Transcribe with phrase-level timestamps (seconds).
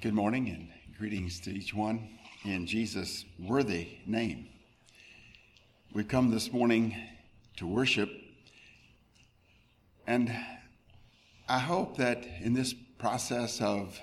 [0.00, 2.08] Good morning and greetings to each one
[2.46, 4.48] in Jesus' worthy name.
[5.92, 6.96] We've come this morning
[7.58, 8.08] to worship,
[10.06, 10.34] and
[11.46, 14.00] I hope that in this process of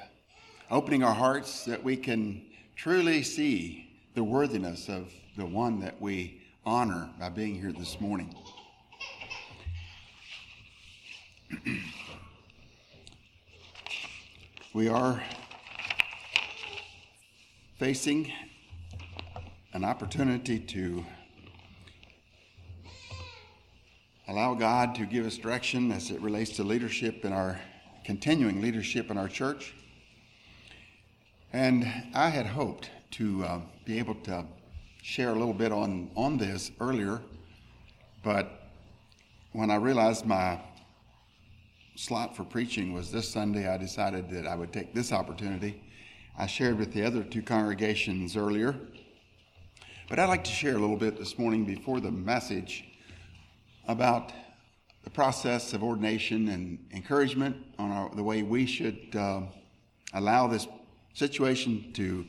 [0.69, 2.45] opening our hearts that we can
[2.75, 8.35] truly see the worthiness of the one that we honor by being here this morning.
[14.75, 15.23] we are
[17.77, 18.33] facing
[19.73, 21.05] an opportunity to
[24.27, 27.61] allow God to give us direction as it relates to leadership in our
[28.03, 29.75] continuing leadership in our church.
[31.53, 34.43] And I had hoped to uh, be able to
[35.03, 37.21] share a little bit on, on this earlier,
[38.23, 38.69] but
[39.51, 40.59] when I realized my
[41.95, 45.83] slot for preaching was this Sunday, I decided that I would take this opportunity
[46.39, 48.75] I shared with the other two congregations earlier.
[50.07, 52.85] But I'd like to share a little bit this morning before the message
[53.87, 54.31] about
[55.03, 59.41] the process of ordination and encouragement on our, the way we should uh,
[60.13, 60.67] allow this
[61.15, 62.23] situation to,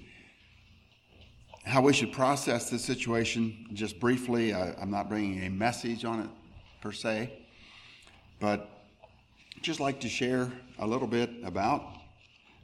[1.65, 3.67] how we should process this situation.
[3.75, 6.31] Just briefly, I, I'm not bringing a message on it
[6.81, 7.47] per se,
[8.41, 8.71] but
[9.61, 11.83] just like to share a little bit about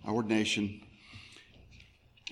[0.08, 0.80] ordination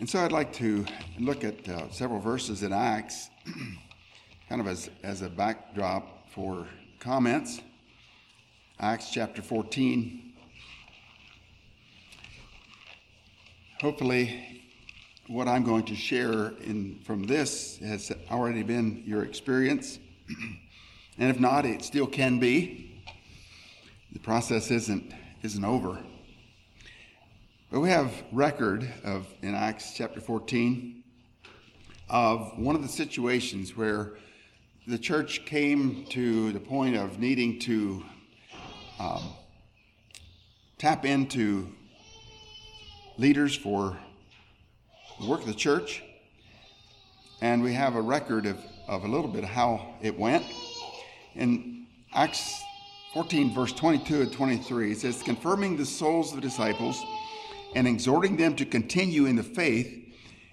[0.01, 0.87] and so I'd like to
[1.19, 3.29] look at uh, several verses in Acts,
[4.49, 6.67] kind of as, as a backdrop for
[6.99, 7.61] comments.
[8.81, 10.33] Acts chapter 14.
[13.83, 14.63] Hopefully,
[15.27, 19.99] what I'm going to share in, from this has already been your experience.
[21.19, 23.03] and if not, it still can be.
[24.13, 25.99] The process isn't, isn't over.
[27.73, 31.03] But we have record of in Acts chapter 14
[32.11, 34.13] of one of the situations where
[34.87, 38.05] the church came to the point of needing to
[39.01, 39.23] um,
[40.77, 41.73] tap into
[43.17, 43.97] leaders for
[45.19, 46.03] the work of the church.
[47.41, 50.45] And we have a record of, of a little bit of how it went.
[51.35, 52.63] In Acts
[53.15, 57.03] 14, verse 22 and 23, it says, Confirming the souls of the disciples
[57.75, 59.99] and exhorting them to continue in the faith,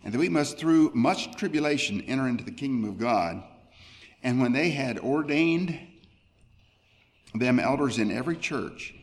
[0.04, 3.44] and that we must through much tribulation enter into the kingdom of God.
[4.24, 5.80] And when they had ordained
[7.36, 8.94] them elders in every church,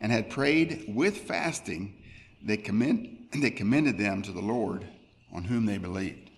[0.00, 1.94] and had prayed with fasting,
[2.42, 4.86] they, commend, they commended them to the Lord
[5.32, 6.30] on whom they believed.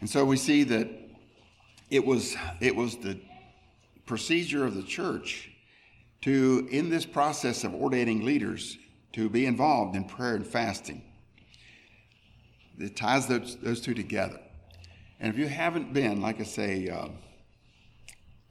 [0.00, 0.88] And so we see that
[1.90, 3.18] it was, it was the
[4.06, 5.50] procedure of the church
[6.22, 8.76] to, in this process of ordaining leaders,
[9.12, 11.02] to be involved in prayer and fasting.
[12.78, 14.40] It ties those, those two together.
[15.20, 17.08] And if you haven't been, like I say, uh,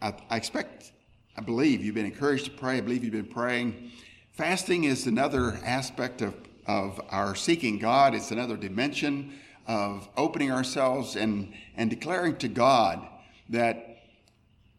[0.01, 0.91] I, I expect,
[1.37, 2.77] I believe you've been encouraged to pray.
[2.77, 3.91] I believe you've been praying.
[4.33, 6.35] Fasting is another aspect of,
[6.67, 9.33] of our seeking God, it's another dimension
[9.65, 13.05] of opening ourselves and, and declaring to God
[13.49, 13.97] that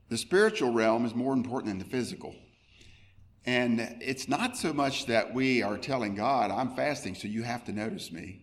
[0.08, 2.34] the spiritual realm is more important than the physical.
[3.48, 7.64] And it's not so much that we are telling God, I'm fasting, so you have
[7.64, 8.42] to notice me.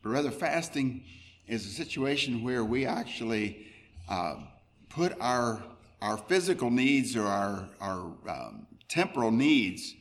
[0.00, 1.02] But rather, fasting
[1.48, 3.66] is a situation where we actually
[4.08, 4.36] uh,
[4.88, 5.60] put our,
[6.00, 9.92] our physical needs or our, our um, temporal needs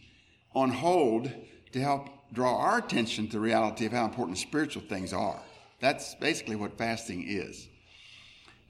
[0.53, 1.31] on hold
[1.71, 5.41] to help draw our attention to the reality of how important spiritual things are.
[5.79, 7.67] That's basically what fasting is.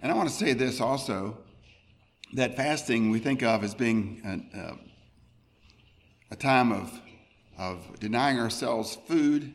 [0.01, 1.39] And I want to say this also
[2.35, 4.87] that fasting we think of as being uh,
[6.31, 6.99] a time of,
[7.57, 9.53] of denying ourselves food.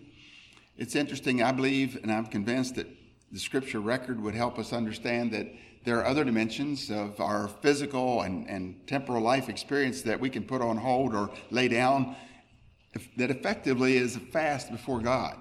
[0.76, 2.86] It's interesting, I believe, and I'm convinced that
[3.32, 5.48] the scripture record would help us understand that
[5.84, 10.44] there are other dimensions of our physical and, and temporal life experience that we can
[10.44, 12.14] put on hold or lay down
[13.16, 15.36] that effectively is a fast before God.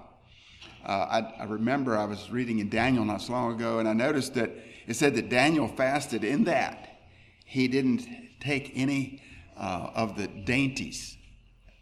[0.84, 3.92] Uh, I, I, remember I was reading in Daniel not so long ago, and I
[3.92, 4.50] noticed that
[4.86, 7.00] it said that Daniel fasted in that
[7.44, 8.06] he didn't
[8.40, 9.22] take any
[9.56, 11.16] uh, of the dainties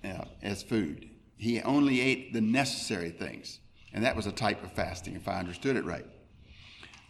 [0.05, 1.09] uh, as food.
[1.37, 3.59] He only ate the necessary things.
[3.93, 6.07] And that was a type of fasting, if I understood it right.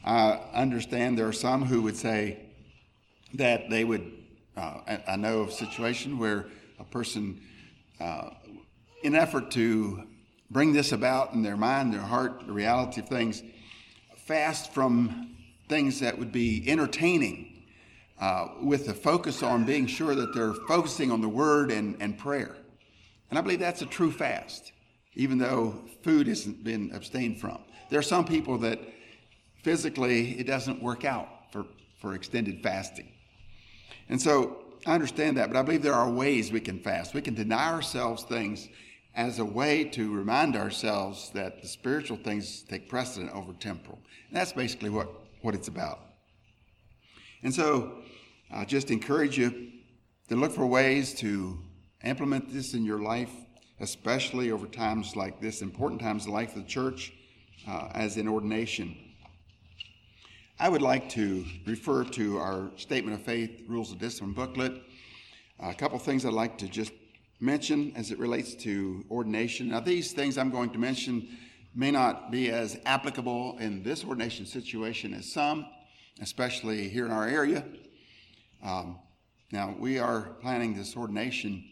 [0.05, 2.41] I understand there are some who would say
[3.35, 4.13] that they would,
[4.57, 6.47] uh, I know of a situation where
[6.79, 7.41] a person,
[8.01, 8.31] uh,
[9.03, 10.05] in effort to
[10.51, 13.43] bring this about in their mind, their heart, the reality of things,
[14.17, 15.37] fast from
[15.69, 17.65] things that would be entertaining
[18.21, 22.19] uh, with the focus on being sure that they're focusing on the word and, and
[22.19, 22.57] prayer.
[23.31, 24.73] And I believe that's a true fast.
[25.15, 27.59] even though food hasn't been abstained from.
[27.91, 28.81] There are some people that
[29.63, 31.67] physically it doesn't work out for,
[32.01, 33.13] for extended fasting.
[34.09, 37.15] And so I understand that, but I believe there are ways we can fast.
[37.15, 38.69] We can deny ourselves things
[39.15, 44.01] as a way to remind ourselves that the spiritual things take precedent over temporal.
[44.29, 45.09] And that's basically what,
[45.41, 46.01] what it's about.
[47.43, 47.99] And so
[48.53, 49.71] I just encourage you
[50.29, 51.59] to look for ways to
[52.05, 53.33] implement this in your life,
[53.81, 57.13] especially over times like this, important times in the life of the church,
[57.67, 58.97] uh, as in ordination.
[60.59, 64.83] I would like to refer to our Statement of Faith, Rules of Discipline booklet.
[65.59, 66.93] A couple things I'd like to just
[67.41, 69.69] mention as it relates to ordination.
[69.69, 71.29] Now, these things I'm going to mention
[71.75, 75.67] may not be as applicable in this ordination situation as some,
[76.21, 77.65] especially here in our area.
[78.63, 79.01] Um,
[79.51, 81.65] now, we are planning this ordination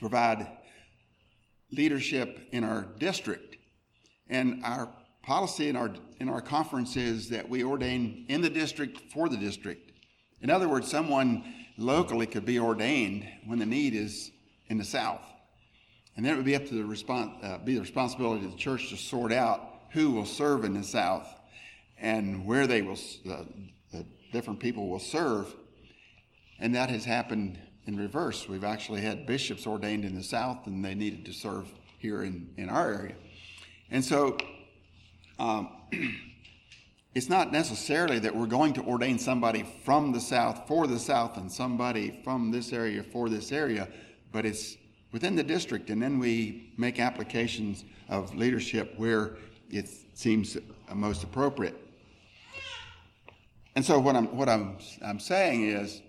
[0.00, 0.46] to provide
[1.72, 3.56] leadership in our district.
[4.30, 4.88] And our
[5.22, 9.36] policy in our, in our conference is that we ordain in the district for the
[9.36, 9.92] district.
[10.40, 11.44] In other words, someone
[11.76, 14.30] locally could be ordained when the need is
[14.68, 15.22] in the South.
[16.16, 18.58] And then it would be up to the respons- uh, be the responsibility of the
[18.58, 21.28] church to sort out who will serve in the South
[21.98, 22.98] and where they will,
[23.30, 23.44] uh,
[23.92, 25.54] the different people will serve.
[26.58, 28.48] And that has happened in reverse.
[28.48, 31.66] We've actually had bishops ordained in the South and they needed to serve
[31.98, 33.14] here in, in our area.
[33.90, 34.36] And so
[35.38, 35.68] um,
[37.14, 41.36] it's not necessarily that we're going to ordain somebody from the South for the South
[41.36, 43.88] and somebody from this area for this area
[44.32, 44.76] but it's
[45.12, 49.36] within the district, and then we make applications of leadership where
[49.70, 50.56] it seems
[50.94, 51.76] most appropriate.
[53.76, 56.02] And so what I'm what I'm I'm saying is,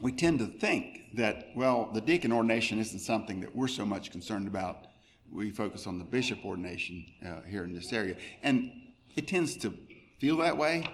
[0.00, 4.10] we tend to think that well, the deacon ordination isn't something that we're so much
[4.10, 4.86] concerned about.
[5.30, 8.70] We focus on the bishop ordination uh, here in this area, and
[9.16, 9.74] it tends to
[10.18, 10.88] feel that way.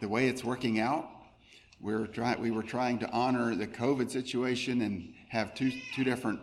[0.00, 1.08] The way it's working out,
[1.80, 6.40] we're trying we were trying to honor the COVID situation and have two, two different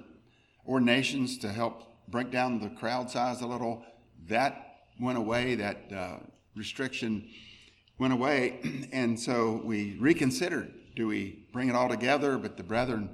[0.67, 3.83] ordinations to help break down the crowd size a little.
[4.27, 6.17] That went away, that uh,
[6.55, 7.29] restriction
[7.97, 8.59] went away.
[8.91, 12.37] And so we reconsidered do we bring it all together?
[12.37, 13.09] But the brethren,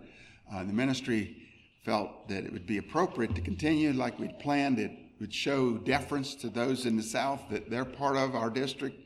[0.52, 1.38] uh, the ministry
[1.84, 4.80] felt that it would be appropriate to continue like we'd planned.
[4.80, 9.00] It would show deference to those in the South that they're part of our district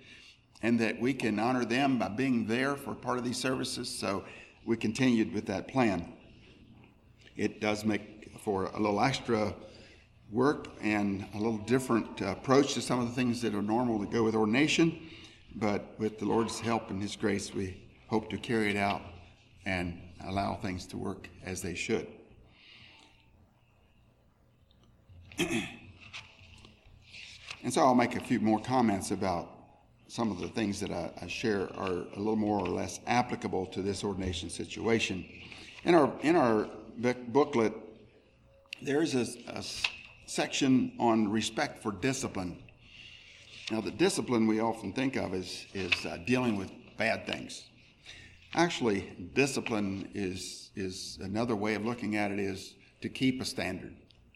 [0.62, 3.90] and that we can honor them by being there for part of these services.
[3.90, 4.24] So
[4.66, 6.14] we continued with that plan
[7.36, 9.54] it does make for a little extra
[10.32, 14.00] work and a little different uh, approach to some of the things that are normal
[14.00, 15.10] that go with ordination.
[15.56, 19.02] But with the Lord's help and His grace, we hope to carry it out
[19.66, 22.08] and allow things to work as they should.
[25.40, 25.68] and
[27.70, 29.50] so I'll make a few more comments about
[30.08, 33.66] some of the things that I, I, share are a little more or less applicable
[33.68, 35.26] to this ordination situation.
[35.84, 37.74] In our, in our booklet,
[38.82, 39.64] there is a, a
[40.26, 42.58] section on respect for discipline.
[43.72, 47.64] Now, the discipline we often think of is, is uh, dealing with bad things.
[48.56, 49.02] Actually,
[49.34, 53.94] discipline is, is another way of looking at it is to keep a standard,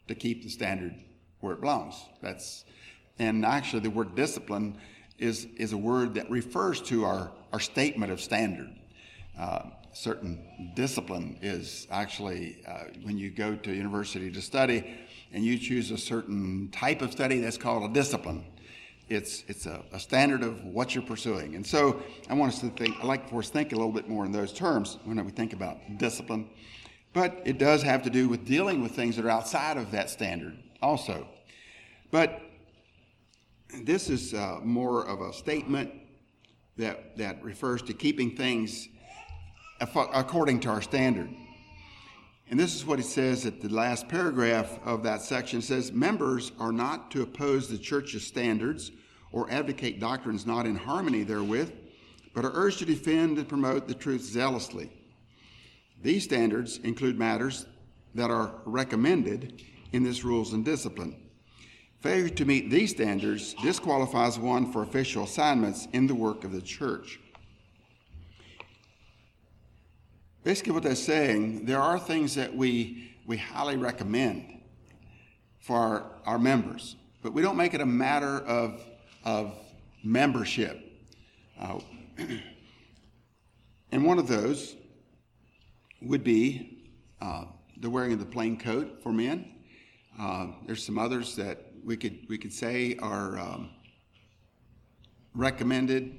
[0.08, 0.94] to keep the standard
[1.40, 1.94] where it belongs.
[2.20, 2.66] That's,
[3.18, 4.76] and actually, the word discipline
[5.18, 8.68] is, is a word that refers to our, our statement of standard.
[9.38, 14.98] Uh, certain discipline is actually uh, when you go to university to study
[15.32, 18.44] and you choose a certain type of study that's called a discipline
[19.10, 22.68] it's it's a, a, standard of what you're pursuing and so i want us to
[22.70, 25.22] think i like for us to think a little bit more in those terms when
[25.24, 26.48] we think about discipline
[27.12, 30.08] but it does have to do with dealing with things that are outside of that
[30.08, 31.26] standard also
[32.10, 32.40] but
[33.84, 35.92] this is uh, more of a statement
[36.76, 38.88] that that refers to keeping things
[39.80, 41.30] according to our standard.
[42.50, 45.60] And this is what it says at the last paragraph of that section.
[45.60, 48.90] It says, Members are not to oppose the church's standards
[49.32, 51.72] or advocate doctrines not in harmony therewith,
[52.34, 54.90] but are urged to defend and promote the truth zealously.
[56.02, 57.66] These standards include matters
[58.14, 61.16] that are recommended in this rules and discipline.
[62.00, 66.62] Failure to meet these standards disqualifies one for official assignments in the work of the
[66.62, 67.20] church.
[70.42, 74.62] Basically, what they're saying, there are things that we, we highly recommend
[75.58, 78.80] for our, our members, but we don't make it a matter of,
[79.24, 79.54] of
[80.02, 80.80] membership.
[81.58, 81.80] Uh,
[83.92, 84.76] and one of those
[86.00, 87.44] would be uh,
[87.78, 89.52] the wearing of the plain coat for men.
[90.18, 93.70] Uh, there's some others that we could we could say are um,
[95.34, 96.12] recommended,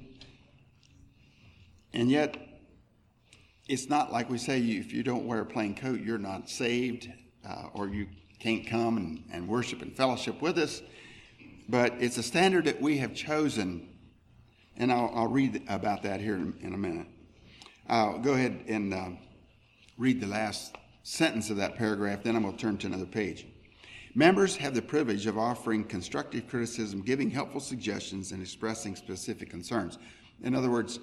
[1.92, 2.36] and yet
[3.68, 7.10] it's not like we say if you don't wear a plain coat, you're not saved,
[7.48, 8.06] uh, or you
[8.40, 10.82] can't come and, and worship and fellowship with us.
[11.72, 13.88] But it's a standard that we have chosen,
[14.76, 17.06] and I'll, I'll read about that here in, in a minute.
[17.88, 19.08] I'll go ahead and uh,
[19.96, 23.46] read the last sentence of that paragraph, then I'm going to turn to another page.
[24.14, 29.96] Members have the privilege of offering constructive criticism, giving helpful suggestions, and expressing specific concerns.
[30.42, 31.00] In other words,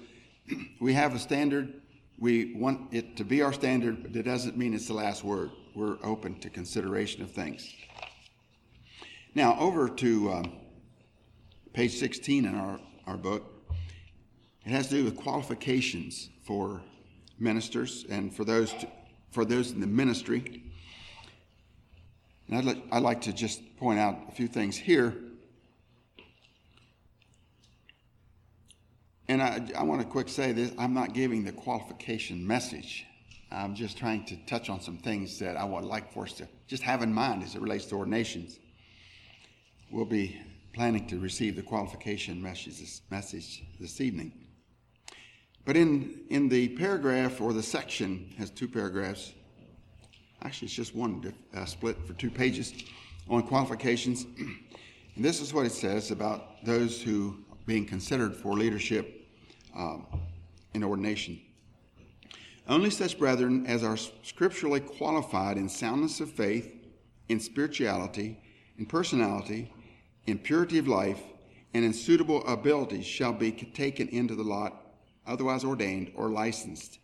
[0.80, 1.82] we have a standard.
[2.16, 5.50] We want it to be our standard, but it doesn't mean it's the last word.
[5.74, 7.74] We're open to consideration of things.
[9.34, 10.59] Now, over to um,
[11.72, 13.44] page 16 in our, our book.
[14.66, 16.82] It has to do with qualifications for
[17.38, 18.88] ministers and for those, to,
[19.30, 20.64] for those in the ministry.
[22.48, 25.14] And I'd I'd like to just point out a few things here.
[29.28, 33.06] And I, I want to quick say this I'm not giving the qualification message.
[33.52, 36.48] I'm just trying to touch on some things that I would like for us to
[36.66, 38.58] just have in mind as it relates to ordinations.
[39.90, 40.40] We'll be
[40.72, 44.32] planning to receive the qualification message this, evening.
[45.64, 49.32] But in, in the paragraph or the section has two paragraphs
[50.42, 52.72] Actually, it's just one uh, split for two pages
[53.28, 54.24] on qualifications.
[55.16, 59.28] and this is what it says about those who are being considered for leadership
[59.76, 60.06] um,
[60.72, 61.38] in ordination.
[62.68, 66.72] Only such brethren as are scripturally qualified in soundness of faith,
[67.28, 68.38] in spirituality,
[68.78, 69.70] in personality,
[70.30, 71.20] in purity of life,
[71.74, 74.86] and in suitable abilities shall be taken into the lot,
[75.26, 76.98] otherwise ordained or licensed.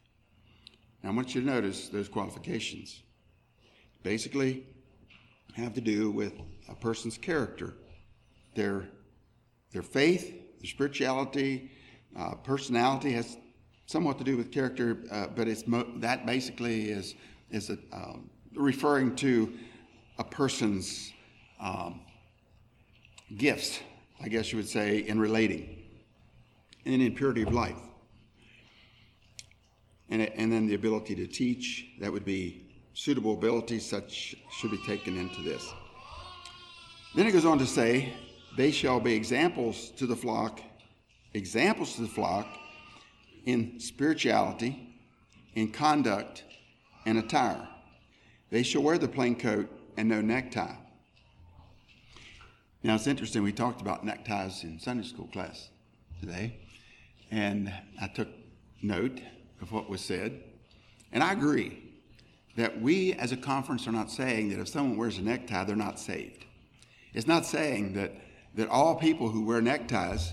[1.03, 3.03] Now, I want you to notice those qualifications
[4.03, 4.65] basically
[5.55, 6.33] have to do with
[6.69, 7.75] a person's character,
[8.55, 8.89] their,
[9.73, 10.31] their faith,
[10.61, 11.71] their spirituality,
[12.17, 13.37] uh, personality has
[13.87, 17.15] somewhat to do with character, uh, but it's mo- that basically is,
[17.51, 19.53] is a, um, referring to
[20.19, 21.13] a person's
[21.61, 22.01] um,
[23.35, 23.81] gifts,
[24.23, 25.83] I guess you would say, in relating
[26.85, 27.77] and in purity of life.
[30.09, 34.81] And, and then the ability to teach, that would be suitable abilities such should be
[34.87, 35.69] taken into this.
[37.15, 38.13] Then it goes on to say,
[38.57, 40.61] they shall be examples to the flock,
[41.35, 42.47] examples to the flock
[43.45, 44.97] in spirituality,
[45.55, 46.45] in conduct,
[47.05, 47.67] and attire.
[48.51, 50.75] They shall wear the plain coat and no necktie.
[52.83, 55.71] Now it's interesting, we talked about neckties in Sunday school class
[56.21, 56.59] today,
[57.31, 58.29] and I took
[58.83, 59.21] note
[59.63, 60.43] of what was said,
[61.11, 61.83] and I agree
[62.57, 65.75] that we as a conference are not saying that if someone wears a necktie, they're
[65.75, 66.45] not saved.
[67.15, 68.13] It's not saying that,
[68.55, 70.33] that all people who wear neckties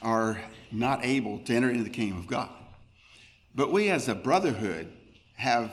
[0.00, 0.40] are
[0.72, 2.50] not able to enter into the kingdom of God.
[3.54, 4.92] But we as a brotherhood
[5.34, 5.70] have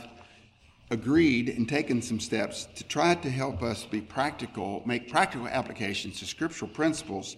[0.89, 6.19] agreed and taken some steps to try to help us be practical, make practical applications
[6.19, 7.35] to scriptural principles.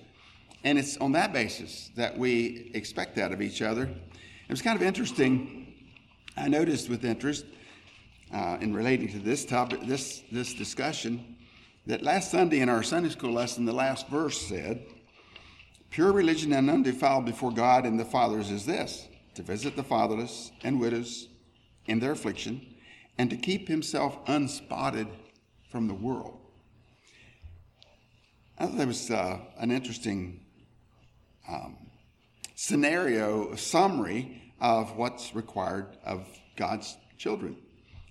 [0.64, 3.84] And it's on that basis that we expect that of each other.
[3.84, 5.74] It was kind of interesting.
[6.38, 7.46] I noticed with interest
[8.34, 11.38] uh, in relating to this topic, this, this discussion,
[11.88, 14.86] that last Sunday in our Sunday school lesson, the last verse said,
[15.90, 20.52] Pure religion and undefiled before God and the fathers is this to visit the fatherless
[20.64, 21.30] and widows
[21.88, 22.62] in their affliction,
[23.20, 25.06] and to keep himself unspotted
[25.70, 26.40] from the world.
[28.58, 30.40] I thought that was uh, an interesting
[31.48, 31.76] um,
[32.56, 37.58] scenario, summary of what's required of God's children.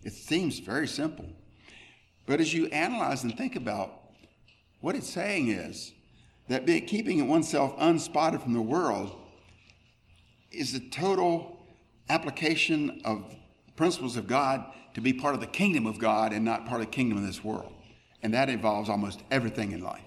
[0.04, 1.24] It seems very simple.
[2.26, 3.94] But as you analyze and think about
[4.82, 5.90] what it's saying is
[6.48, 9.16] that keeping oneself unspotted from the world
[10.50, 11.66] is the total
[12.10, 13.24] application of
[13.74, 14.66] principles of God
[14.98, 17.24] to be part of the kingdom of God and not part of the kingdom of
[17.24, 17.72] this world.
[18.24, 20.02] And that involves almost everything in life.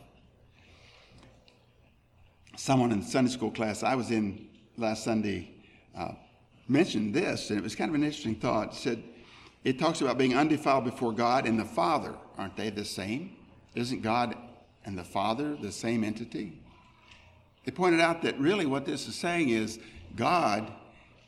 [2.58, 5.50] Someone in the Sunday school class I was in last Sunday
[5.98, 6.12] uh,
[6.68, 8.74] mentioned this, and it was kind of an interesting thought.
[8.74, 9.02] It said,
[9.64, 12.14] it talks about being undefiled before God and the Father.
[12.38, 13.38] Aren't they the same?
[13.76, 14.36] Isn't God
[14.84, 16.60] and the Father the same entity?
[17.64, 19.80] They pointed out that really what this is saying is
[20.18, 20.70] God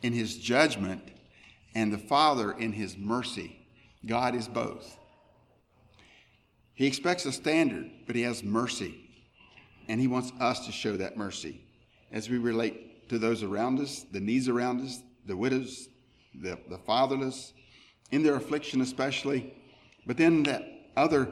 [0.01, 1.12] in his judgment
[1.75, 3.59] and the Father in his mercy.
[4.05, 4.97] God is both.
[6.73, 8.99] He expects a standard, but he has mercy.
[9.87, 11.61] And he wants us to show that mercy
[12.11, 15.89] as we relate to those around us, the needs around us, the widows,
[16.41, 17.53] the, the fatherless,
[18.11, 19.53] in their affliction especially,
[20.05, 20.63] but then that
[20.95, 21.27] other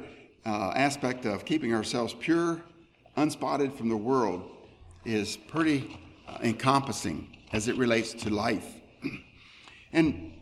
[0.46, 2.62] uh, aspect of keeping ourselves pure,
[3.16, 4.50] unspotted from the world,
[5.06, 8.81] is pretty uh, encompassing as it relates to life.
[9.94, 10.34] And,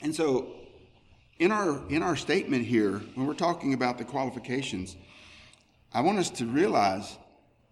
[0.00, 0.48] and so,
[1.38, 4.96] in our, in our statement here, when we're talking about the qualifications,
[5.92, 7.16] I want us to realize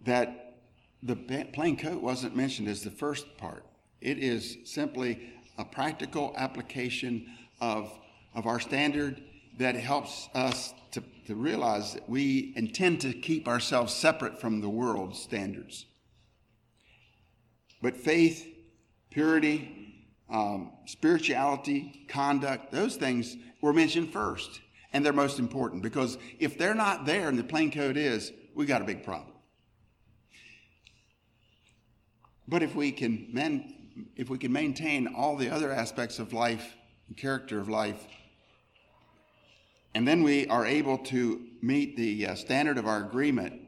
[0.05, 0.57] that
[1.03, 1.17] the
[1.53, 3.65] plain coat wasn't mentioned as the first part.
[4.01, 7.27] It is simply a practical application
[7.61, 7.93] of,
[8.35, 9.21] of our standard
[9.59, 14.69] that helps us to, to realize that we intend to keep ourselves separate from the
[14.69, 15.85] world's standards.
[17.83, 18.47] But faith,
[19.11, 19.88] purity,
[20.31, 24.61] um, spirituality, conduct, those things were mentioned first.
[24.93, 28.67] And they're most important because if they're not there and the plain coat is, we
[28.67, 29.35] got a big problem.
[32.47, 33.75] But if we can man,
[34.17, 36.75] if we can maintain all the other aspects of life
[37.07, 38.07] and character of life,
[39.95, 43.61] and then we are able to meet the uh, standard of our agreement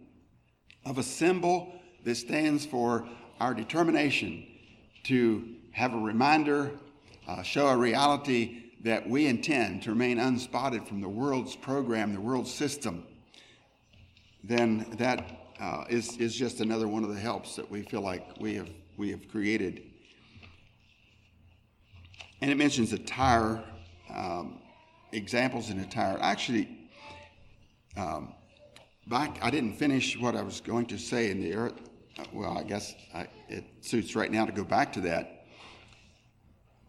[0.87, 1.75] of a symbol
[2.05, 3.07] that stands for
[3.39, 4.47] our determination
[5.05, 6.73] to have a reminder,
[7.29, 12.21] uh, show a reality that we intend to remain unspotted from the world's program, the
[12.21, 13.05] world's system,
[14.43, 18.27] then that uh, is is just another one of the helps that we feel like
[18.41, 19.83] we have we have created.
[22.41, 23.63] And it mentions attire,
[24.15, 24.61] um,
[25.13, 26.19] examples in attire.
[26.23, 26.89] Actually,
[27.99, 28.33] um,
[29.09, 31.75] back I didn't finish what I was going to say in the earth.
[32.33, 35.40] Well, I guess I, it suits right now to go back to that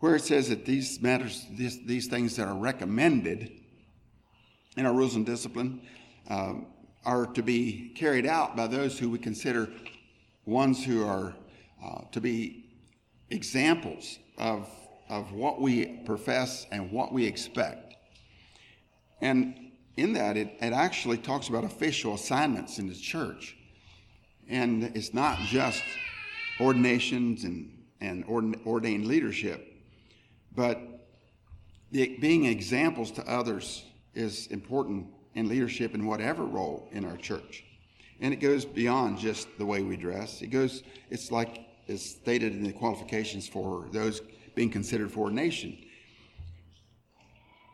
[0.01, 3.51] where it says that these matters, these, these things that are recommended
[4.75, 5.81] in our rules and discipline,
[6.27, 6.65] um,
[7.05, 9.69] are to be carried out by those who we consider
[10.45, 11.33] ones who are
[11.83, 12.65] uh, to be
[13.29, 14.67] examples of,
[15.07, 17.95] of what we profess and what we expect.
[19.21, 23.55] And in that, it, it actually talks about official assignments in the church.
[24.49, 25.83] And it's not just
[26.59, 28.25] ordinations and, and
[28.65, 29.70] ordained leadership,
[30.55, 30.79] but
[31.91, 33.83] the, being examples to others
[34.13, 37.63] is important in leadership in whatever role in our church.
[38.19, 40.41] And it goes beyond just the way we dress.
[40.41, 44.21] It goes, it's like it's stated in the qualifications for those
[44.55, 45.77] being considered for ordination.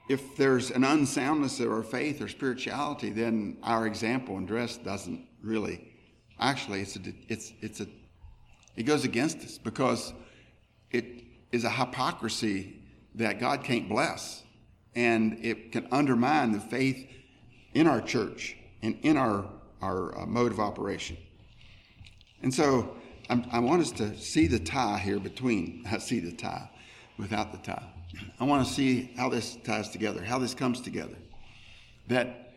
[0.10, 5.28] If there's an unsoundness of our faith or spirituality, then our example and dress doesn't
[5.44, 5.92] really,
[6.40, 7.88] actually, it's a, it's, it's a,
[8.78, 10.14] it goes against us because
[10.92, 12.82] it is a hypocrisy
[13.16, 14.44] that God can't bless.
[14.96, 17.08] And it can undermine the faith
[17.74, 19.46] in our church and in our,
[19.82, 21.18] our uh, mode of operation.
[22.42, 22.96] And so
[23.30, 26.70] I'm, i want us to see the tie here between, I see the tie
[27.18, 27.86] without the tie.
[28.40, 31.18] I want to see how this ties together, how this comes together.
[32.08, 32.54] That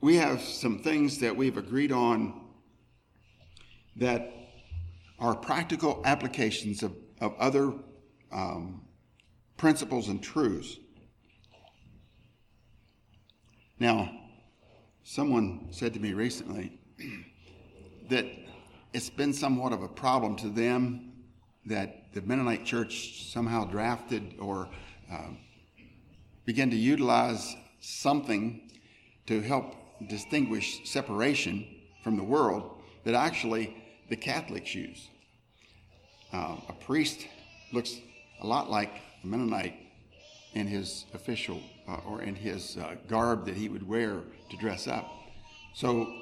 [0.00, 2.40] we have some things that we've agreed on
[3.96, 4.41] that
[5.22, 7.72] are practical applications of, of other
[8.32, 8.82] um,
[9.56, 10.78] principles and truths.
[13.78, 14.10] Now,
[15.04, 16.76] someone said to me recently
[18.10, 18.26] that
[18.92, 21.12] it's been somewhat of a problem to them
[21.66, 24.68] that the Mennonite church somehow drafted or
[25.10, 25.28] uh,
[26.44, 28.68] began to utilize something
[29.26, 29.76] to help
[30.08, 31.64] distinguish separation
[32.02, 33.76] from the world that actually
[34.08, 35.08] the Catholics use.
[36.32, 37.26] Uh, a priest
[37.72, 38.00] looks
[38.40, 39.74] a lot like a Mennonite
[40.54, 44.86] in his official uh, or in his uh, garb that he would wear to dress
[44.86, 45.10] up.
[45.74, 46.12] So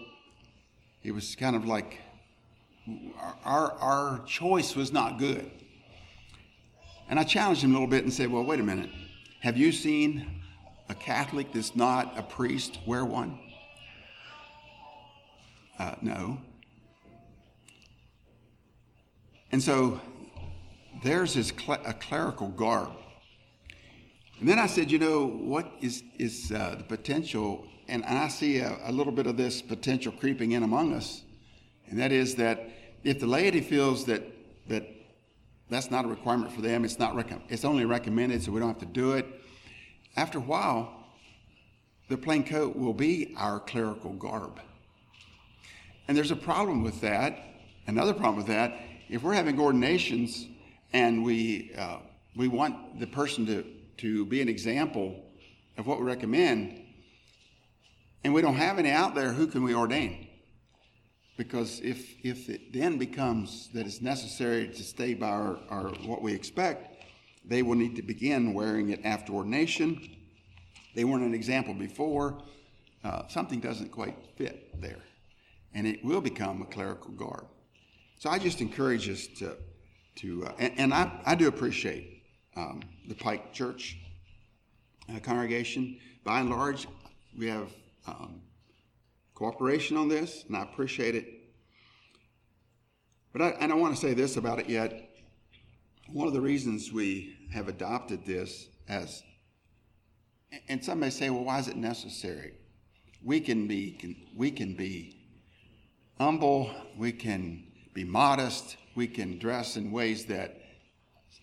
[1.03, 2.01] it was kind of like
[3.45, 5.51] our, our choice was not good.
[7.09, 8.91] And I challenged him a little bit and said, Well, wait a minute.
[9.41, 10.43] Have you seen
[10.89, 13.39] a Catholic that's not a priest wear one?
[15.79, 16.39] Uh, no.
[19.53, 20.01] And so
[21.03, 22.93] theirs is cl- a clerical garb.
[24.39, 27.67] And then I said, you know, what is, is uh, the potential?
[27.89, 31.23] And I see a, a, little bit of this potential creeping in among us.
[31.89, 32.71] And that is that
[33.03, 34.23] if the laity feels that,
[34.69, 34.89] that
[35.69, 38.69] that's not a requirement for them, it's, not rec- it's only recommended, so we don't
[38.69, 39.27] have to do it,
[40.17, 40.93] after a while,
[42.09, 44.61] the plain coat will be our clerical garb.
[46.09, 47.39] And there's a problem with that.
[47.87, 48.73] Another problem with that
[49.11, 50.47] if we're having ordinations
[50.93, 51.99] and we, uh,
[52.37, 53.65] we want the person to,
[53.99, 55.25] to be an example
[55.77, 56.81] of what we recommend,
[58.23, 60.29] and we don't have any out there, who can we ordain?
[61.37, 66.23] Because if, if it then becomes that it's necessary to stay by our, our, what
[66.23, 67.03] we expect,
[67.45, 70.09] they will need to begin wearing it after ordination.
[70.95, 72.41] they weren't an example before,
[73.03, 75.03] uh, something doesn't quite fit there.
[75.75, 77.47] And it will become a clerical garb.
[78.21, 79.57] So I just encourage us to,
[80.17, 82.23] to uh, and, and I, I do appreciate
[82.55, 83.97] um, the Pike Church
[85.09, 85.99] uh, congregation.
[86.23, 86.87] By and large,
[87.39, 87.71] we have
[88.07, 88.43] um,
[89.35, 91.29] cooperation on this, and I appreciate it.
[93.33, 95.09] But I, and I want to say this about it yet.
[96.13, 99.23] One of the reasons we have adopted this as,
[100.69, 102.53] and some may say, well, why is it necessary?
[103.25, 105.17] We can be, can, we can be
[106.19, 110.61] humble, we can be modest, we can dress in ways that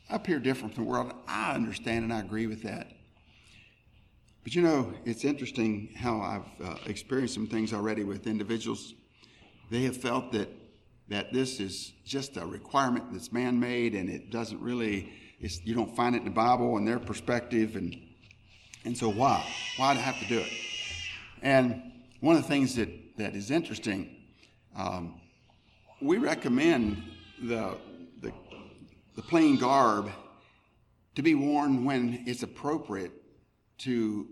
[0.09, 1.13] appear different from the world.
[1.27, 2.87] I understand and I agree with that.
[4.43, 8.93] But you know, it's interesting how I've uh, experienced some things already with individuals.
[9.69, 10.49] They have felt that
[11.09, 16.15] that this is just a requirement that's man-made and it doesn't really you don't find
[16.15, 17.95] it in the bible and their perspective and
[18.83, 19.45] and so why
[19.77, 20.51] why do i have to do it
[21.41, 21.81] and
[22.19, 24.09] one of the things that that is interesting
[24.75, 25.19] um,
[26.01, 27.01] we recommend
[27.41, 27.77] the,
[28.21, 28.31] the
[29.15, 30.11] the plain garb
[31.15, 33.11] to be worn when it's appropriate
[33.79, 34.27] to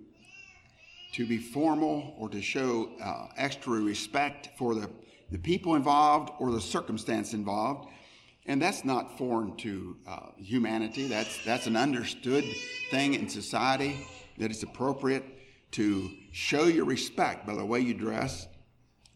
[1.14, 4.90] to be formal or to show uh, extra respect for the
[5.32, 7.90] the people involved or the circumstance involved.
[8.46, 11.08] And that's not foreign to uh, humanity.
[11.08, 12.46] That's, that's an understood
[12.92, 14.06] thing in society
[14.38, 15.24] that it's appropriate
[15.72, 18.48] to show your respect by the way you dress.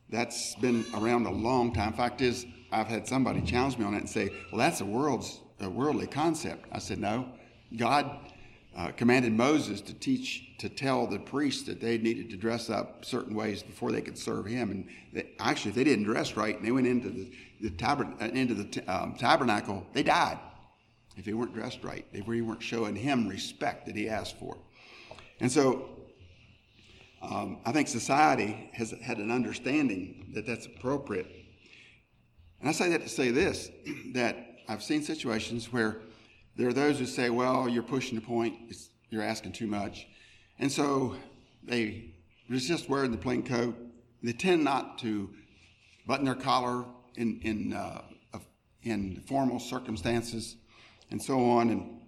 [0.09, 1.93] That's been around a long time.
[1.93, 5.39] Fact is, I've had somebody challenge me on it and say, well, that's a, world's,
[5.59, 6.65] a worldly concept.
[6.71, 7.29] I said, no.
[7.77, 8.09] God
[8.75, 13.05] uh, commanded Moses to teach, to tell the priests that they needed to dress up
[13.05, 14.71] certain ways before they could serve him.
[14.71, 18.21] And they, actually, if they didn't dress right and they went into the, the, tabern,
[18.21, 20.39] uh, into the t- um, tabernacle, they died
[21.17, 22.05] if they weren't dressed right.
[22.13, 24.57] if They weren't showing him respect that he asked for.
[25.39, 25.89] And so
[27.21, 31.27] um, I think society has had an understanding that that's appropriate.
[32.59, 33.69] And I say that to say this
[34.13, 36.01] that I've seen situations where
[36.55, 40.07] there are those who say, well, you're pushing the point, it's, you're asking too much.
[40.59, 41.15] And so
[41.63, 42.13] they
[42.49, 43.75] resist wearing the plain coat.
[44.21, 45.29] They tend not to
[46.05, 48.01] button their collar in, in, uh,
[48.83, 50.55] in formal circumstances
[51.11, 51.69] and so on.
[51.69, 52.01] And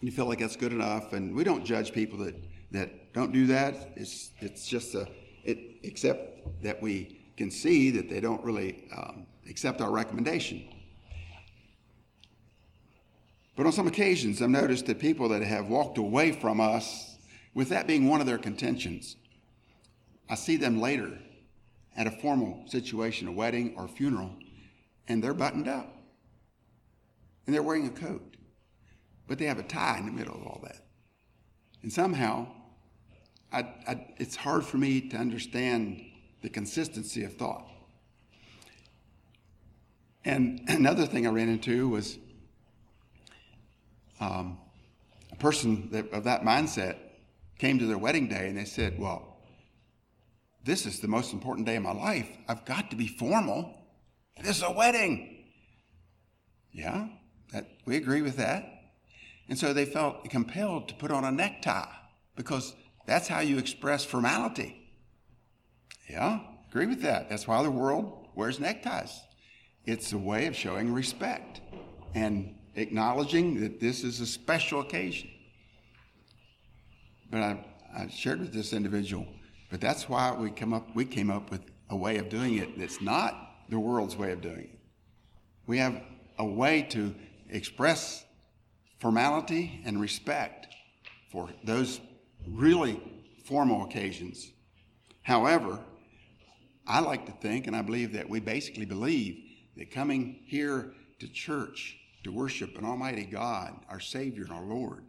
[0.00, 1.12] you feel like that's good enough.
[1.12, 2.34] And we don't judge people that,
[2.72, 3.92] that don't do that.
[3.96, 5.06] It's, it's just a,
[5.44, 10.68] it, except that we can see that they don't really um, accept our recommendation.
[13.56, 17.16] But on some occasions, I've noticed that people that have walked away from us,
[17.54, 19.16] with that being one of their contentions,
[20.30, 21.18] I see them later
[21.94, 24.34] at a formal situation, a wedding or funeral,
[25.08, 25.94] and they're buttoned up.
[27.46, 28.36] And they're wearing a coat.
[29.28, 30.86] But they have a tie in the middle of all that.
[31.82, 32.46] And somehow,
[33.52, 36.02] I, I, it's hard for me to understand
[36.42, 37.68] the consistency of thought.
[40.24, 42.18] And another thing I ran into was
[44.20, 44.58] um,
[45.30, 46.96] a person that, of that mindset
[47.58, 49.36] came to their wedding day and they said, Well,
[50.64, 52.28] this is the most important day of my life.
[52.48, 53.78] I've got to be formal.
[54.42, 55.44] This is a wedding.
[56.72, 57.08] Yeah,
[57.52, 58.64] that, we agree with that.
[59.48, 61.92] And so they felt compelled to put on a necktie
[62.36, 62.74] because
[63.06, 64.90] that's how you express formality.
[66.08, 67.28] Yeah, agree with that.
[67.28, 69.20] That's why the world wears neckties.
[69.84, 71.60] It's a way of showing respect.
[72.14, 75.30] And acknowledging that this is a special occasion.
[77.30, 77.64] But I,
[77.96, 79.26] I shared with this individual,
[79.70, 82.78] but that's why we come up we came up with a way of doing it
[82.78, 83.34] that's not
[83.68, 84.78] the world's way of doing it.
[85.66, 86.02] We have
[86.38, 87.14] a way to
[87.48, 88.24] express
[88.98, 90.68] formality and respect
[91.30, 92.00] for those
[92.46, 93.00] really
[93.44, 94.52] formal occasions.
[95.22, 95.80] However,
[96.86, 99.38] I like to think, and I believe that we basically believe
[99.76, 105.04] that coming here to church to worship an Almighty God, our Savior and our Lord,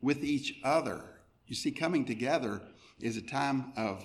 [0.00, 1.02] with each other.
[1.46, 2.60] You see, coming together
[3.00, 4.04] is a time of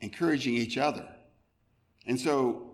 [0.00, 1.06] encouraging each other.
[2.06, 2.73] And so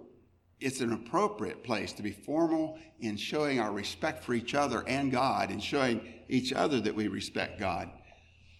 [0.60, 5.10] it's an appropriate place to be formal in showing our respect for each other and
[5.10, 7.90] God and showing each other that we respect God.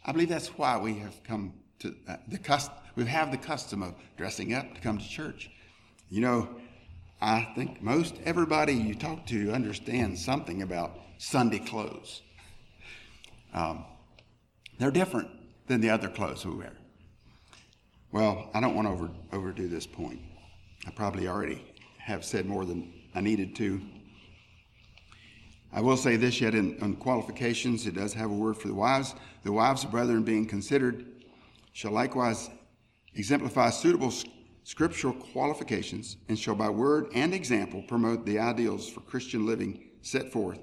[0.05, 3.83] I believe that's why we have come to uh, the custom, we have the custom
[3.83, 5.51] of dressing up to come to church.
[6.09, 6.49] You know,
[7.21, 12.23] I think most everybody you talk to understands something about Sunday clothes.
[13.53, 13.85] Um,
[14.79, 15.29] they're different
[15.67, 16.73] than the other clothes we wear.
[18.11, 20.21] Well, I don't want to over, overdo this point.
[20.87, 21.63] I probably already
[22.01, 23.81] have said more than I needed to.
[25.73, 28.75] I will say this yet in, on qualifications, it does have a word for the
[28.75, 29.15] wives.
[29.45, 31.07] The wives brethren being considered
[31.73, 32.51] shall likewise
[33.15, 34.13] exemplify suitable
[34.65, 40.33] scriptural qualifications and shall by word and example promote the ideals for Christian living set
[40.33, 40.59] forth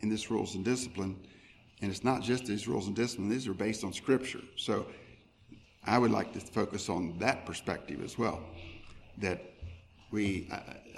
[0.00, 1.16] in this rules and discipline.
[1.82, 4.40] And it's not just these rules and discipline, these are based on scripture.
[4.56, 4.86] So
[5.84, 8.40] I would like to focus on that perspective as well.
[9.18, 9.51] That
[10.12, 10.48] we,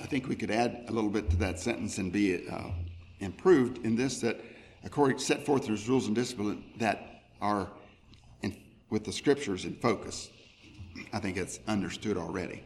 [0.00, 2.70] I think we could add a little bit to that sentence and be uh,
[3.20, 4.40] improved in this that
[4.84, 7.70] according set forth as rules and discipline that are
[8.42, 8.54] in,
[8.90, 10.30] with the scriptures in focus.
[11.12, 12.62] I think it's understood already.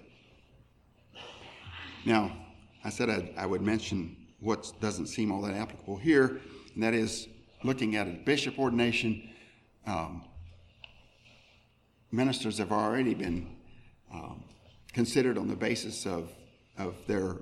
[2.04, 2.32] Now,
[2.84, 6.40] I said I'd, I would mention what doesn't seem all that applicable here,
[6.74, 7.28] and that is
[7.62, 9.30] looking at a bishop ordination.
[9.87, 10.24] Um,
[12.11, 13.56] ministers have already been
[14.12, 14.44] um,
[14.92, 16.32] considered on the basis of,
[16.78, 17.36] of their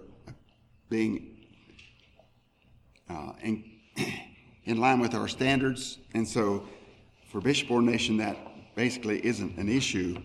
[0.88, 1.36] being
[3.08, 3.64] uh, in,
[4.64, 5.98] in line with our standards.
[6.14, 6.66] And so
[7.30, 8.36] for bishop ordination, that
[8.74, 10.16] basically isn't an issue.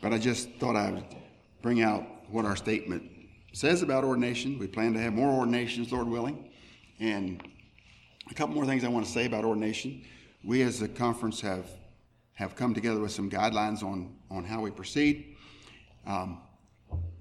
[0.00, 1.04] But I just thought I would
[1.62, 3.10] bring out what our statement
[3.52, 4.58] says about ordination.
[4.58, 6.50] We plan to have more ordinations, Lord willing.
[7.00, 7.42] And
[8.30, 10.02] a couple more things I want to say about ordination.
[10.44, 11.66] We as a conference have,
[12.34, 15.36] have come together with some guidelines on, on how we proceed.
[16.06, 16.38] Um,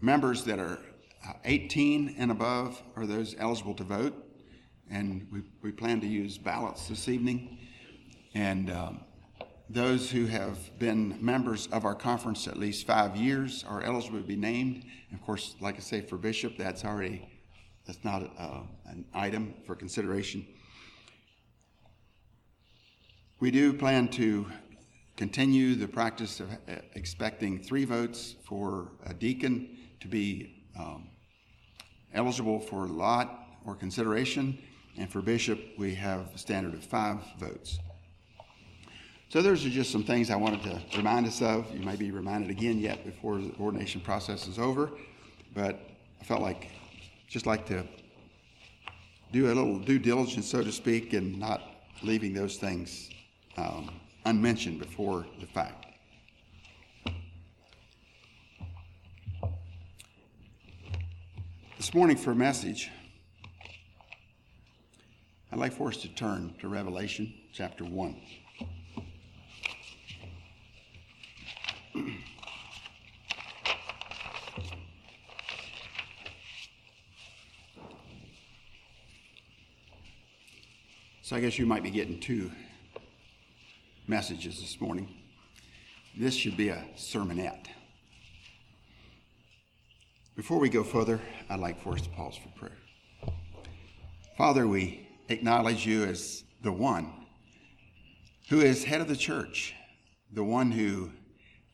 [0.02, 0.80] members that are
[1.28, 4.14] uh, 18 and above are those eligible to vote.
[4.90, 7.58] And we, we plan to use ballots this evening.
[8.34, 9.02] And um,
[9.70, 14.26] those who have been members of our conference at least five years are eligible to
[14.26, 14.86] be named.
[15.10, 17.28] And of course, like I say, for bishop, that's already
[17.86, 20.46] that's not uh, an item for consideration.
[23.40, 24.46] We do plan to
[25.16, 31.08] continue the practice of uh, expecting three votes for a deacon to be um,
[32.14, 34.58] eligible for lot or consideration,
[34.98, 37.80] and for bishop, we have a standard of five votes.
[39.30, 41.70] So those are just some things I wanted to remind us of.
[41.74, 44.90] You may be reminded again yet before the ordination process is over,
[45.54, 45.80] but
[46.22, 46.70] I felt like
[47.28, 47.86] just like to
[49.34, 51.62] do a little due diligence, so to speak, and not
[52.04, 53.10] leaving those things
[53.58, 53.92] um,
[54.26, 55.87] unmentioned before the fact.
[61.78, 62.90] This morning for a message,
[65.52, 68.16] I'd like for us to turn to Revelation chapter 1.
[81.22, 82.50] So I guess you might be getting two
[84.08, 85.13] messages this morning.
[86.18, 87.66] This should be a sermonette.
[90.38, 91.19] Before we go further,
[91.50, 92.78] I'd like for us to pause for prayer.
[94.38, 97.12] Father, we acknowledge you as the one
[98.47, 99.73] who is head of the church,
[100.32, 101.10] the one who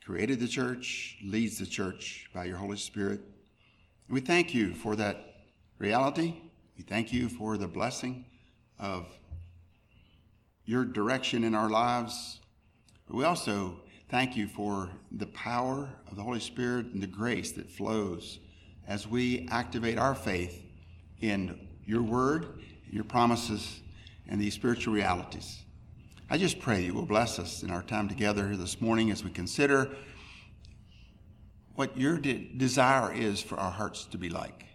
[0.06, 3.20] created the church, leads the church by your Holy Spirit.
[4.08, 5.18] We thank you for that
[5.78, 6.34] reality.
[6.78, 8.24] We thank you for the blessing
[8.80, 9.08] of
[10.64, 12.40] your direction in our lives.
[13.10, 17.70] We also thank you for the power of the Holy Spirit and the grace that
[17.70, 18.40] flows
[18.88, 20.62] as we activate our faith
[21.22, 23.82] in your word, your promises,
[24.28, 25.60] and these spiritual realities.
[26.30, 29.30] I just pray you will bless us in our time together this morning as we
[29.30, 29.90] consider
[31.76, 34.66] what your de- desire is for our hearts to be like.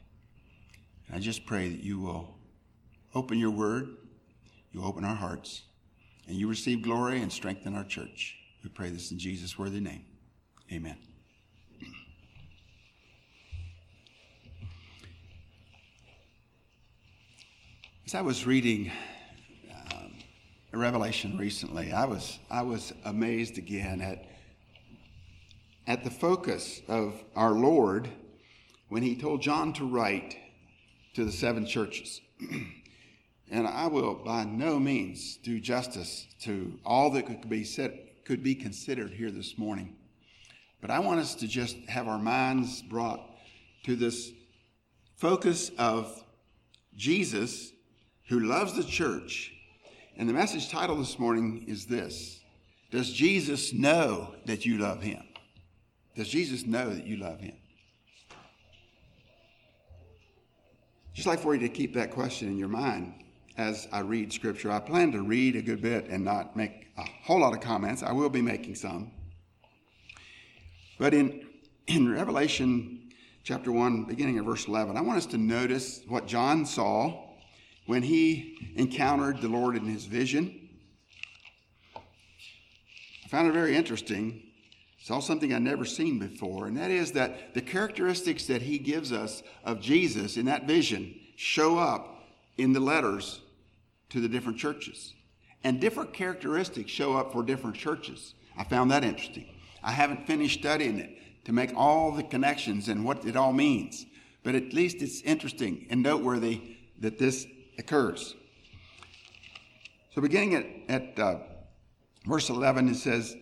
[1.06, 2.36] And I just pray that you will
[3.14, 3.96] open your word,
[4.72, 5.62] you open our hearts,
[6.26, 8.36] and you receive glory and strengthen our church.
[8.62, 10.04] We pray this in Jesus' worthy name.
[10.70, 10.96] Amen.
[18.08, 18.90] As I was reading
[19.92, 20.14] um,
[20.72, 24.24] Revelation recently, I was I was amazed again at
[25.86, 28.08] at the focus of our Lord
[28.88, 30.38] when he told John to write
[31.16, 32.22] to the seven churches.
[33.50, 38.42] and I will by no means do justice to all that could be said could
[38.42, 39.96] be considered here this morning.
[40.80, 43.20] But I want us to just have our minds brought
[43.84, 44.32] to this
[45.14, 46.24] focus of
[46.96, 47.72] Jesus
[48.28, 49.52] who loves the church
[50.16, 52.40] and the message title this morning is this
[52.90, 55.22] Does Jesus know that you love him?
[56.14, 57.56] Does Jesus know that you love him?
[61.14, 63.24] Just like for you to keep that question in your mind
[63.56, 64.70] as I read scripture.
[64.70, 68.02] I plan to read a good bit and not make a whole lot of comments.
[68.02, 69.10] I will be making some.
[70.98, 71.46] But in,
[71.86, 73.10] in Revelation
[73.42, 77.27] chapter 1, beginning of verse 11, I want us to notice what John saw
[77.88, 80.68] when he encountered the Lord in his vision.
[81.96, 84.42] I found it very interesting.
[85.02, 89.10] Saw something I'd never seen before, and that is that the characteristics that he gives
[89.10, 92.26] us of Jesus in that vision show up
[92.58, 93.40] in the letters
[94.10, 95.14] to the different churches.
[95.64, 98.34] And different characteristics show up for different churches.
[98.54, 99.46] I found that interesting.
[99.82, 104.04] I haven't finished studying it to make all the connections and what it all means,
[104.42, 107.46] but at least it's interesting and noteworthy that this
[107.78, 108.34] occurs.
[110.14, 111.38] So, beginning at, at uh,
[112.26, 113.36] verse 11, it says,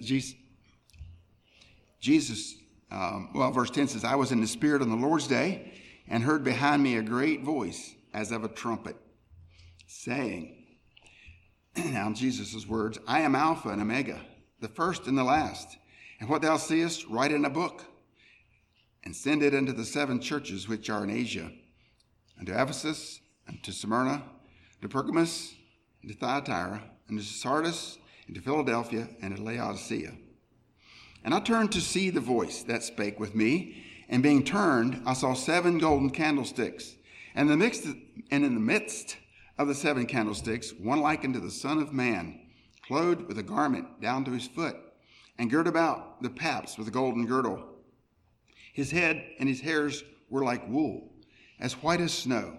[2.01, 2.55] Jesus,
[2.91, 5.73] um, well, verse 10 says, I was in the Spirit on the Lord's day
[6.09, 8.97] and heard behind me a great voice as of a trumpet,
[9.87, 10.65] saying,
[11.77, 14.21] now Jesus' words, I am Alpha and Omega,
[14.61, 15.77] the first and the last.
[16.21, 17.85] And what thou seest, write in a book,
[19.05, 21.51] and send it unto the seven churches which are in Asia,
[22.39, 23.21] unto Ephesus,
[23.63, 24.23] to Smyrna,
[24.83, 25.55] to Pergamos,
[26.03, 30.13] and to Thyatira, and to Sardis, and to Philadelphia, and to Laodicea.
[31.25, 35.15] And I turned to see the voice that spake with me, and being turned, I
[35.15, 36.95] saw seven golden candlesticks,
[37.35, 37.87] and, the mixed,
[38.31, 39.17] and in the midst
[39.59, 42.41] of the seven candlesticks, one like unto the Son of Man,
[42.87, 44.77] clothed with a garment down to his foot,
[45.39, 47.63] and girt about the paps with a golden girdle.
[48.73, 51.13] His head and his hairs were like wool,
[51.59, 52.59] as white as snow,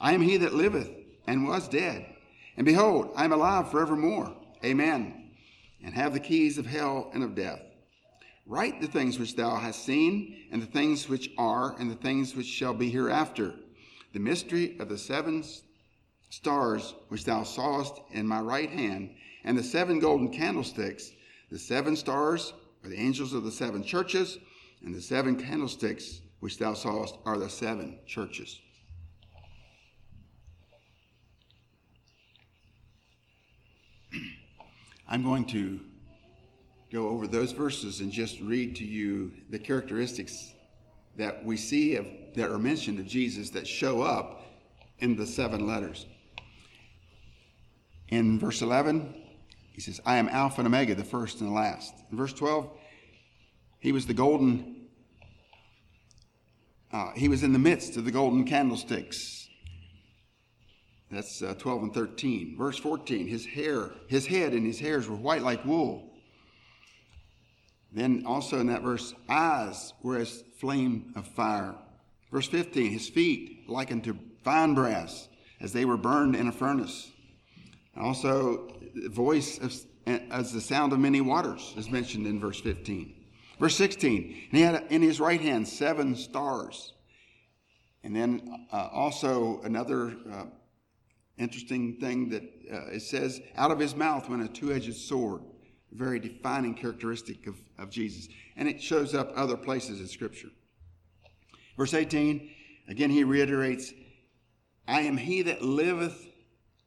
[0.00, 0.90] I am he that liveth
[1.26, 2.06] and was dead.
[2.56, 4.34] And behold, I am alive forevermore.
[4.64, 5.30] Amen.
[5.82, 7.60] And have the keys of hell and of death.
[8.46, 12.34] Write the things which thou hast seen, and the things which are, and the things
[12.34, 13.54] which shall be hereafter.
[14.14, 15.44] The mystery of the seven
[16.30, 19.10] stars which thou sawest in my right hand,
[19.44, 21.12] and the seven golden candlesticks.
[21.50, 24.38] The seven stars are the angels of the seven churches,
[24.82, 28.60] and the seven candlesticks which thou sawest are the seven churches.
[35.08, 35.80] I'm going to
[36.92, 40.52] go over those verses and just read to you the characteristics
[41.16, 44.42] that we see of, that are mentioned of Jesus that show up
[44.98, 46.04] in the seven letters.
[48.08, 49.14] In verse 11,
[49.72, 51.94] he says, I am Alpha and Omega, the first and the last.
[52.10, 52.70] In verse 12,
[53.78, 54.88] he was the golden,
[56.92, 59.47] uh, he was in the midst of the golden candlesticks.
[61.10, 62.56] That's uh, 12 and 13.
[62.58, 66.10] Verse 14, his hair, his head and his hairs were white like wool.
[67.92, 71.74] Then also in that verse, eyes were as flame of fire.
[72.30, 75.28] Verse 15, his feet like unto fine brass,
[75.60, 77.10] as they were burned in a furnace.
[77.96, 78.68] Also,
[79.08, 79.74] voice of,
[80.30, 83.14] as the sound of many waters is mentioned in verse 15.
[83.58, 86.92] Verse 16, and he had in his right hand seven stars.
[88.04, 90.44] And then uh, also another uh,
[91.38, 95.42] interesting thing that uh, it says, out of his mouth went a two edged sword,
[95.92, 98.28] very defining characteristic of, of Jesus.
[98.56, 100.48] And it shows up other places in Scripture.
[101.76, 102.50] Verse 18,
[102.88, 103.92] again he reiterates,
[104.86, 106.26] I am he that liveth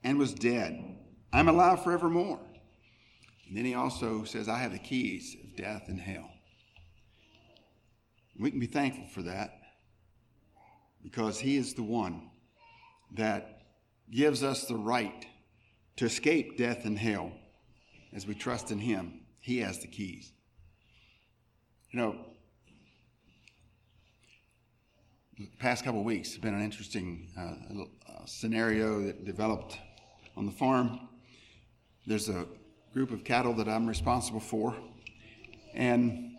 [0.04, 0.98] and was dead.
[1.32, 2.40] I'm alive forevermore.
[3.48, 6.30] And then he also says, I have the keys of death and hell.
[8.40, 9.54] We can be thankful for that
[11.04, 12.30] because he is the one
[13.14, 13.61] that
[14.12, 15.26] gives us the right
[15.96, 17.32] to escape death and hell
[18.14, 19.22] as we trust in him.
[19.40, 20.32] He has the keys.
[21.92, 22.16] You know,
[25.38, 29.78] the past couple of weeks have been an interesting uh, uh, scenario that developed
[30.36, 31.08] on the farm
[32.08, 32.46] there's a
[32.94, 34.76] group of cattle that I'm responsible for,
[35.76, 36.32] and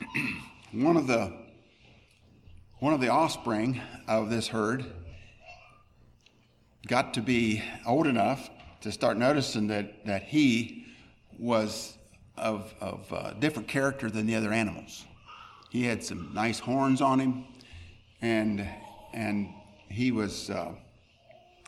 [0.72, 1.36] one of the
[2.78, 4.84] one of the offspring of this herd
[6.86, 8.48] got to be old enough
[8.80, 10.86] to start noticing that, that he
[11.38, 11.96] was
[12.36, 15.04] of, of uh, different character than the other animals.
[15.70, 17.44] He had some nice horns on him,
[18.22, 18.66] and,
[19.12, 19.52] and
[19.88, 20.72] he was uh,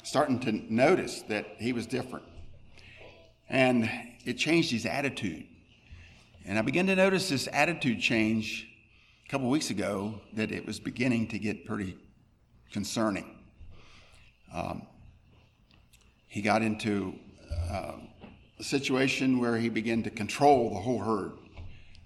[0.05, 2.25] starting to notice that he was different.
[3.49, 3.91] And
[4.25, 5.45] it changed his attitude.
[6.45, 8.69] And I began to notice this attitude change
[9.27, 11.97] a couple weeks ago that it was beginning to get pretty
[12.71, 13.35] concerning.
[14.55, 14.87] Um,
[16.29, 17.15] he got into
[17.71, 17.93] uh,
[18.59, 21.33] a situation where he began to control the whole herd.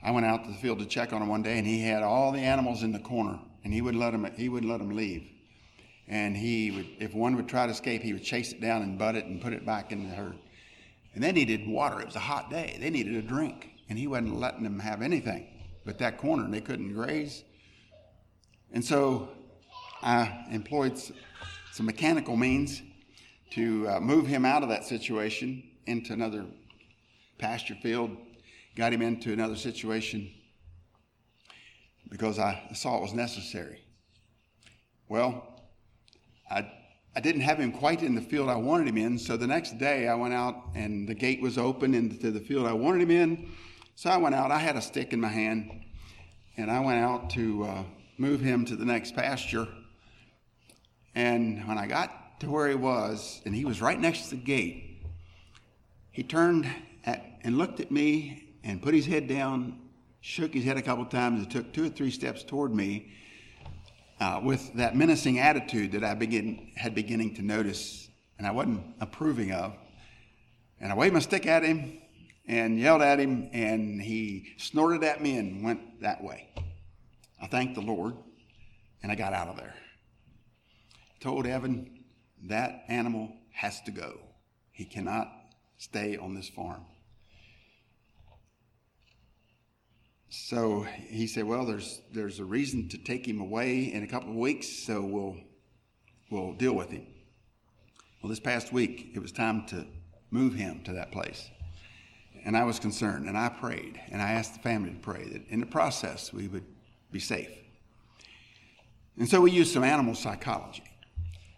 [0.03, 2.03] I went out to the field to check on him one day, and he had
[2.03, 4.29] all the animals in the corner, and he wouldn't let them.
[4.37, 5.29] He wouldn't let them leave.
[6.09, 8.99] And he would, if one would try to escape, he would chase it down and
[8.99, 10.37] butt it and put it back in the herd.
[11.14, 12.01] And they needed water.
[12.01, 12.77] It was a hot day.
[12.81, 15.47] They needed a drink, and he wasn't letting them have anything
[15.85, 16.49] but that corner.
[16.51, 17.45] They couldn't graze.
[18.73, 19.29] And so
[20.03, 20.99] I employed
[21.73, 22.83] some mechanical means
[23.55, 26.46] to uh, move him out of that situation into another
[27.38, 28.16] pasture field
[28.76, 30.30] got him into another situation
[32.09, 33.80] because I saw it was necessary.
[35.09, 35.61] Well,
[36.50, 36.70] I,
[37.14, 39.78] I didn't have him quite in the field I wanted him in, so the next
[39.78, 43.11] day I went out and the gate was open into the field I wanted him
[43.11, 43.50] in.
[43.96, 45.70] So I went out, I had a stick in my hand,
[46.57, 47.82] and I went out to uh,
[48.16, 49.68] move him to the next pasture.
[51.14, 54.43] And when I got to where he was, and he was right next to the
[54.43, 55.01] gate,
[56.11, 56.68] he turned
[57.07, 59.78] at, and looked at me and put his head down,
[60.20, 63.12] shook his head a couple times, and took two or three steps toward me
[64.20, 68.82] uh, with that menacing attitude that I begin, had beginning to notice and I wasn't
[69.01, 69.76] approving of.
[70.80, 71.99] And I waved my stick at him
[72.49, 76.49] and yelled at him, and he snorted at me and went that way.
[77.40, 78.16] I thanked the Lord,
[79.01, 79.74] and I got out of there.
[81.20, 82.01] Told Evan,
[82.49, 84.20] that animal has to go.
[84.72, 85.28] He cannot
[85.78, 86.84] stay on this farm.
[90.28, 94.30] So he said, "Well, there's there's a reason to take him away in a couple
[94.30, 95.36] of weeks, so we'll
[96.30, 97.07] we'll deal with him."
[98.22, 99.86] Well, this past week it was time to
[100.30, 101.51] move him to that place,
[102.47, 105.47] and I was concerned, and I prayed, and I asked the family to pray that
[105.49, 106.64] in the process we would
[107.11, 107.51] be safe.
[109.18, 110.84] And so we used some animal psychology.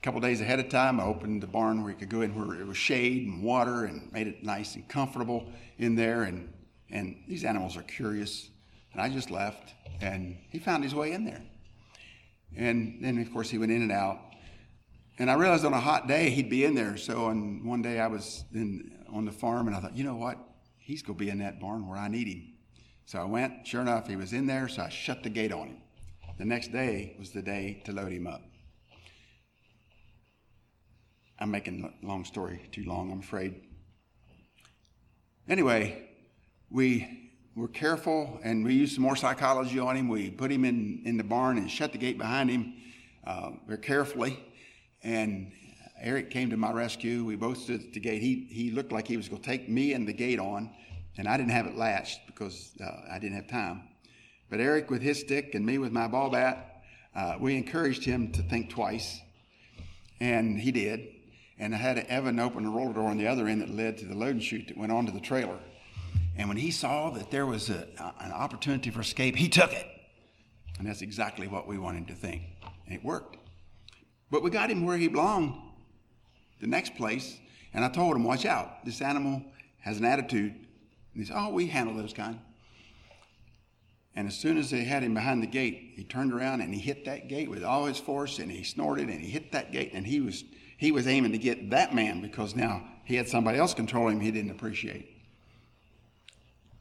[0.05, 2.61] Couple days ahead of time, I opened the barn where you could go in where
[2.61, 5.47] it was shade and water, and made it nice and comfortable
[5.79, 6.25] in there.
[6.25, 6.53] And
[6.91, 8.51] and these animals are curious
[8.93, 11.43] and I just left, and he found his way in there.
[12.55, 14.21] And then, of course, he went in and out.
[15.19, 16.99] And I realized on a hot day he'd be in there.
[16.99, 20.17] So on one day I was in, on the farm, and I thought, you know
[20.17, 20.39] what?
[20.77, 22.53] He's going to be in that barn where I need him.
[23.07, 23.67] So I went.
[23.67, 24.69] Sure enough, he was in there.
[24.69, 25.79] So I shut the gate on him.
[26.37, 28.43] The next day was the day to load him up.
[31.45, 33.55] I'm making a long story too long, I'm afraid.
[35.47, 36.09] Anyway,
[36.71, 40.09] we we're careful and we used some more psychology on him.
[40.09, 42.73] We put him in, in the barn and shut the gate behind him
[43.27, 44.43] uh, very carefully.
[45.03, 45.53] And
[46.01, 47.27] Eric came to my rescue.
[47.27, 48.23] We both stood at the gate.
[48.23, 50.71] He, he looked like he was going to take me and the gate on,
[51.19, 53.83] and I didn't have it latched because uh, I didn't have time.
[54.49, 56.85] But Eric with his stick and me with my ball bat,
[57.15, 59.21] uh, we encouraged him to think twice,
[60.21, 61.14] and he did.
[61.59, 64.07] And I had Evan open the roller door on the other end that led to
[64.07, 65.59] the loading chute that went onto the trailer.
[66.37, 67.87] And when he saw that there was a,
[68.21, 69.87] an opportunity for escape, he took it.
[70.79, 72.43] And that's exactly what we wanted to think.
[72.87, 73.37] And it worked.
[74.31, 75.55] But we got him where he belonged,
[76.61, 77.39] the next place.
[77.73, 78.85] And I told him, watch out.
[78.85, 79.45] This animal
[79.81, 80.53] has an attitude.
[80.53, 82.41] And he said, oh, we handle those kind.
[84.17, 86.81] And as soon as they had him behind the gate, he turned around and he
[86.81, 89.91] hit that gate with all his force and he snorted and he hit that gate
[89.93, 90.45] and he was
[90.77, 94.21] he was aiming to get that man because now he had somebody else controlling him
[94.21, 95.11] he didn't appreciate.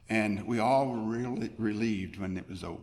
[0.09, 2.81] And we all were really relieved when it was over.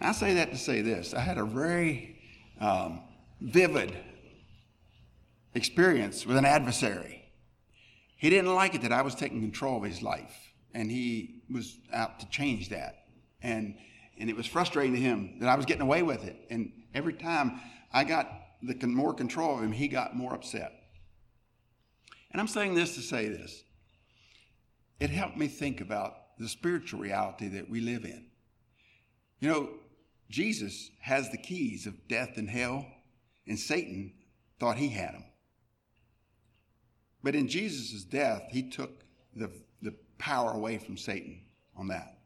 [0.00, 2.20] I say that to say this I had a very
[2.60, 3.00] um,
[3.40, 3.96] vivid
[5.54, 7.24] experience with an adversary.
[8.16, 10.34] He didn't like it that I was taking control of his life,
[10.72, 13.06] and he was out to change that.
[13.42, 13.76] And,
[14.18, 16.36] and it was frustrating to him that I was getting away with it.
[16.50, 17.60] And every time
[17.92, 18.28] I got
[18.66, 20.72] the more control of him, he got more upset.
[22.30, 23.62] And I'm saying this to say this
[25.00, 28.26] it helped me think about the spiritual reality that we live in.
[29.40, 29.68] You know,
[30.30, 32.86] Jesus has the keys of death and hell,
[33.46, 34.12] and Satan
[34.58, 35.24] thought he had them.
[37.22, 39.04] But in Jesus' death, he took
[39.34, 39.50] the,
[39.80, 41.42] the power away from Satan
[41.76, 42.18] on that.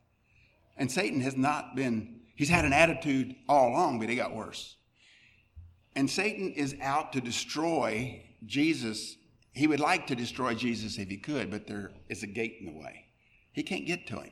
[0.77, 4.77] And Satan has not been, he's had an attitude all along, but it got worse.
[5.99, 9.19] And Satan is out to destroy Jesus
[9.59, 12.67] he would like to destroy Jesus if he could, but there is a gate in
[12.67, 13.07] the way.
[13.51, 14.31] He can't get to him.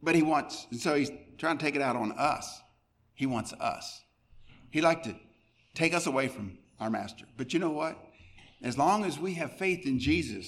[0.00, 2.60] But he wants, and so he's trying to take it out on us.
[3.14, 4.02] He wants us.
[4.70, 5.16] He'd like to
[5.74, 7.24] take us away from our master.
[7.36, 7.98] But you know what?
[8.62, 10.46] As long as we have faith in Jesus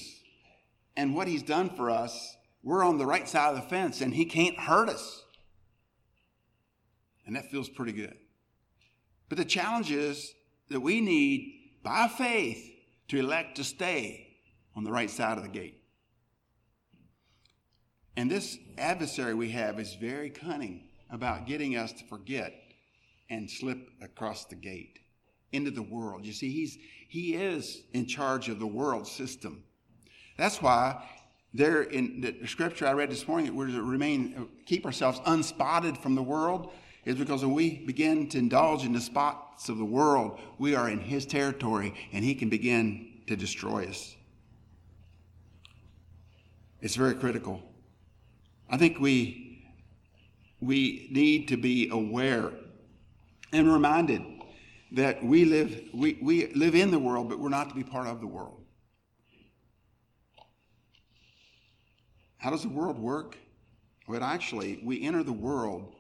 [0.96, 4.14] and what he's done for us, we're on the right side of the fence and
[4.14, 5.24] he can't hurt us.
[7.26, 8.16] And that feels pretty good.
[9.28, 10.32] But the challenge is
[10.70, 11.52] that we need,
[11.82, 12.64] by faith,
[13.08, 14.26] to elect to stay
[14.74, 15.82] on the right side of the gate.
[18.16, 22.52] And this adversary we have is very cunning about getting us to forget
[23.28, 24.98] and slip across the gate
[25.52, 26.24] into the world.
[26.24, 29.64] You see, he's, he is in charge of the world system.
[30.36, 31.02] That's why
[31.54, 35.96] there in the scripture I read this morning, we're to remain, uh, keep ourselves unspotted
[35.98, 36.72] from the world,
[37.07, 40.90] is because when we begin to indulge in the spots of the world, we are
[40.90, 44.14] in his territory and he can begin to destroy us.
[46.82, 47.62] It's very critical.
[48.68, 49.64] I think we,
[50.61, 52.50] we need to be aware
[53.52, 54.22] and reminded
[54.92, 58.09] that we live, we, we live in the world, but we're not to be part
[58.09, 58.61] of the world.
[62.38, 63.38] How does the world work?
[64.09, 65.95] Well, actually, we enter the world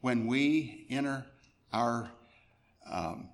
[0.00, 1.26] when we enter
[1.72, 2.10] our,
[2.90, 3.30] um,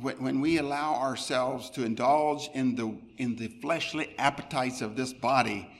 [0.00, 5.70] when, we allow ourselves to indulge in the, in the fleshly appetites of this body,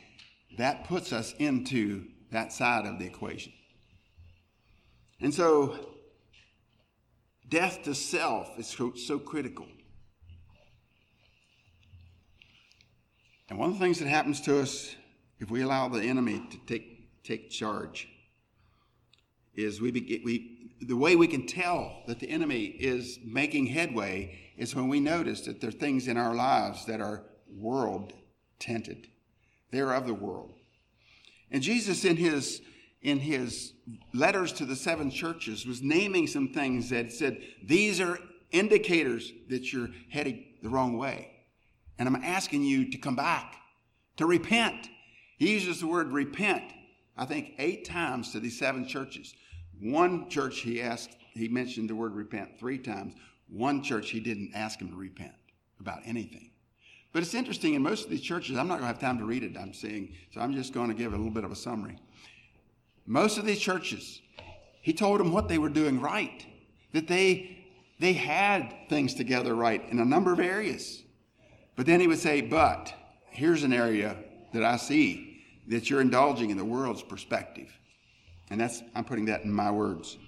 [0.58, 3.52] that puts us into that side of the equation.
[5.20, 5.94] And so,
[7.48, 9.66] death to self is so, so critical.
[13.48, 14.94] And one of the things that happens to us
[15.40, 18.08] if we allow the enemy to take, take charge
[19.54, 19.90] is we,
[20.24, 25.00] we the way we can tell that the enemy is making headway is when we
[25.00, 27.24] notice that there are things in our lives that are
[27.54, 28.12] world
[28.58, 29.08] tinted.
[29.70, 30.54] They're of the world.
[31.50, 32.62] And Jesus in his
[33.02, 33.72] in his
[34.14, 38.18] letters to the seven churches was naming some things that said these are
[38.52, 41.30] indicators that you're heading the wrong way.
[41.98, 43.56] And I'm asking you to come back,
[44.18, 44.88] to repent.
[45.38, 46.62] He uses the word repent,
[47.16, 49.34] I think, eight times to these seven churches.
[49.80, 53.14] One church he asked, he mentioned the word repent three times.
[53.48, 55.34] One church he didn't ask him to repent
[55.80, 56.50] about anything.
[57.12, 59.24] But it's interesting in most of these churches, I'm not going to have time to
[59.24, 61.56] read it, I'm seeing, so I'm just going to give a little bit of a
[61.56, 61.98] summary.
[63.06, 64.22] Most of these churches,
[64.80, 66.46] he told them what they were doing right,
[66.92, 67.58] that they,
[68.00, 71.02] they had things together right in a number of areas.
[71.76, 72.94] But then he would say, But
[73.30, 74.16] here's an area
[74.52, 75.31] that I see
[75.72, 77.68] that you're indulging in the world's perspective.
[78.50, 80.18] And that's, I'm putting that in my words.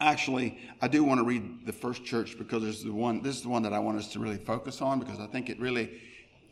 [0.00, 3.36] Actually, I do want to read the first church because this is the one, this
[3.36, 5.58] is the one that I want us to really focus on because I think it
[5.58, 6.00] really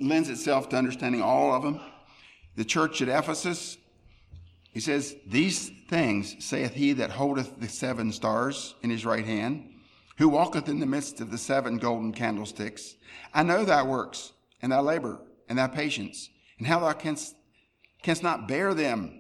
[0.01, 1.81] lends itself to understanding all of them.
[2.57, 3.79] The church at Ephesus,
[4.73, 9.71] he says, These things saith he that holdeth the seven stars in his right hand,
[10.19, 12.97] who walketh in the midst of the seven golden candlesticks.
[13.33, 17.36] I know thy works, and thy labor, and thy patience, and how thou canst,
[18.07, 19.19] canst not bear them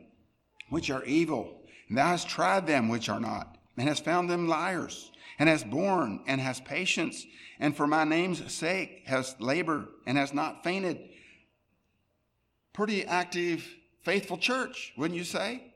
[0.69, 1.61] which are evil.
[1.89, 5.11] And thou hast tried them which are not, and hast found them liars,
[5.41, 7.27] and hast borne, and hast patience,
[7.59, 11.01] and for my name's sake hast labored, and hast not fainted.
[12.73, 13.67] Pretty active,
[14.03, 15.75] faithful church, wouldn't you say?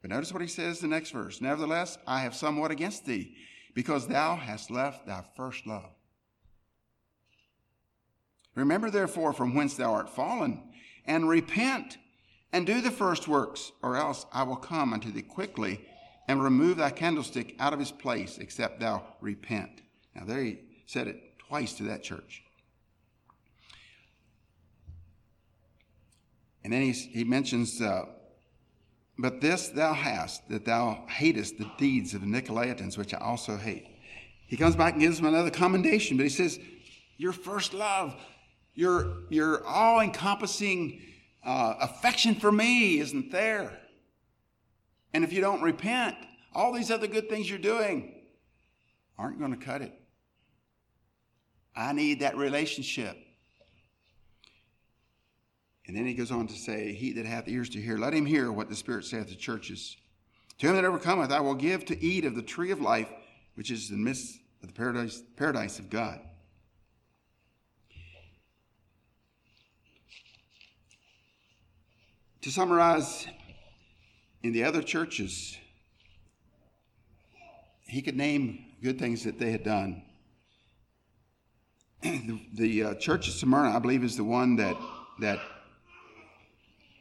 [0.00, 1.40] But notice what he says in the next verse.
[1.40, 3.34] Nevertheless, I have somewhat against thee,
[3.74, 5.90] because thou hast left thy first love.
[8.54, 10.70] Remember therefore from whence thou art fallen,
[11.06, 11.98] and repent
[12.52, 15.80] and do the first works, or else I will come unto thee quickly
[16.28, 19.82] and remove thy candlestick out of his place, except thou repent.
[20.14, 22.42] Now, there he said it twice to that church.
[26.62, 28.06] And then he, he mentions, uh,
[29.18, 33.56] But this thou hast, that thou hatest the deeds of the Nicolaitans, which I also
[33.56, 33.86] hate.
[34.46, 36.58] He comes back and gives them another commendation, but he says,
[37.18, 38.16] Your first love,
[38.74, 41.00] your, your all encompassing
[41.44, 43.78] uh, affection for me isn't there.
[45.12, 46.16] And if you don't repent,
[46.54, 48.14] all these other good things you're doing
[49.18, 49.92] aren't going to cut it.
[51.76, 53.16] I need that relationship.
[55.86, 58.26] And then he goes on to say, He that hath ears to hear, let him
[58.26, 59.96] hear what the Spirit saith to churches.
[60.58, 63.08] To him that overcometh, I will give to eat of the tree of life,
[63.54, 66.20] which is in the midst of the paradise, paradise of God.
[72.44, 73.26] To summarize,
[74.42, 75.56] in the other churches,
[77.86, 80.02] he could name good things that they had done.
[82.02, 84.76] the, the uh, church of Smyrna, I believe, is the one that
[85.20, 85.38] that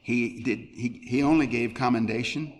[0.01, 0.59] he did.
[0.59, 2.53] He he only gave commendation.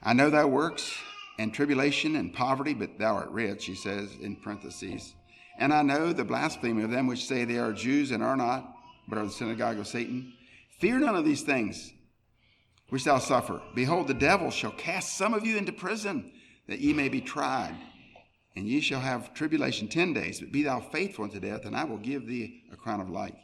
[0.00, 0.96] I know thy works
[1.40, 3.64] and tribulation and poverty, but thou art rich.
[3.64, 5.12] He says in parentheses.
[5.58, 8.76] And I know the blasphemy of them which say they are Jews and are not,
[9.08, 10.34] but are the synagogue of Satan.
[10.78, 11.92] Fear none of these things
[12.88, 13.60] which thou suffer.
[13.74, 16.32] Behold, the devil shall cast some of you into prison,
[16.68, 17.76] that ye may be tried,
[18.56, 21.84] and ye shall have tribulation ten days, but be thou faithful unto death, and I
[21.84, 23.34] will give thee a crown of life.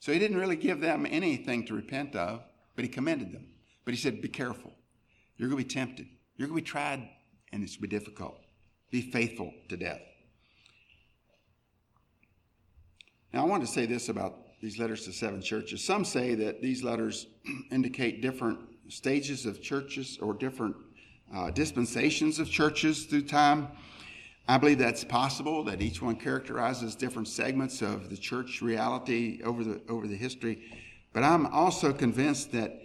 [0.00, 2.42] So he didn't really give them anything to repent of,
[2.74, 3.46] but he commended them.
[3.84, 4.72] But he said, Be careful.
[5.36, 6.06] You're going to be tempted.
[6.36, 7.08] You're going to be tried,
[7.52, 8.38] and it's going to be difficult.
[8.90, 10.00] Be faithful to death.
[13.32, 15.84] Now, I want to say this about these letters to seven churches.
[15.84, 17.26] Some say that these letters
[17.72, 20.76] indicate different stages of churches or different
[21.34, 23.68] uh, dispensations of churches through time.
[24.46, 29.64] I believe that's possible, that each one characterizes different segments of the church reality over
[29.64, 30.62] the, over the history.
[31.12, 32.82] But I'm also convinced that,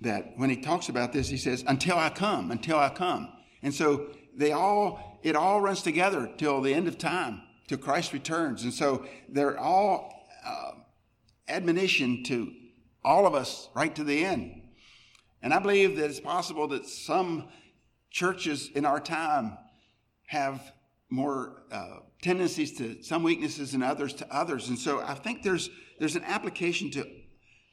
[0.00, 3.32] that when he talks about this, he says, until I come, until I come.
[3.62, 8.12] And so they all, it all runs together till the end of time, till Christ
[8.12, 8.64] returns.
[8.64, 10.72] And so they're all uh,
[11.48, 12.52] admonition to
[13.04, 14.62] all of us right to the end.
[15.42, 17.48] And I believe that it's possible that some
[18.10, 19.58] churches in our time
[20.26, 20.72] have
[21.10, 24.68] more uh, tendencies to some weaknesses and others to others.
[24.68, 25.68] And so I think there's
[25.98, 27.06] there's an application to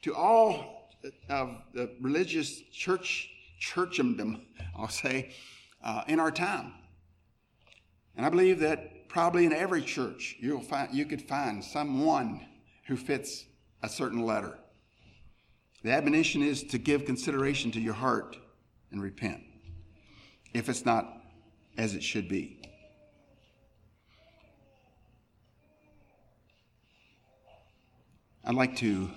[0.02, 0.90] to all
[1.28, 4.42] of the religious church churchendom,
[4.76, 5.32] I'll say,
[5.82, 6.72] uh, in our time.
[8.16, 12.46] And I believe that probably in every church you'll find you could find someone
[12.86, 13.44] who fits
[13.82, 14.58] a certain letter.
[15.82, 18.36] The admonition is to give consideration to your heart
[18.90, 19.42] and repent
[20.52, 21.22] if it's not
[21.78, 22.60] as it should be.
[28.44, 29.10] I'd like to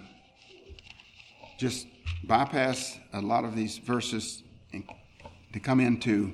[1.57, 1.88] just
[2.26, 4.43] bypass a lot of these verses
[4.74, 4.84] and
[5.53, 6.34] to come into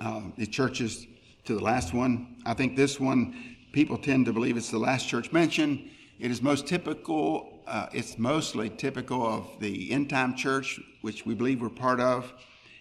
[0.00, 1.06] uh, the churches
[1.44, 2.36] to the last one.
[2.46, 5.90] I think this one, people tend to believe it's the last church mentioned.
[6.20, 11.34] It is most typical, uh, it's mostly typical of the end time church, which we
[11.34, 12.30] believe we're part of.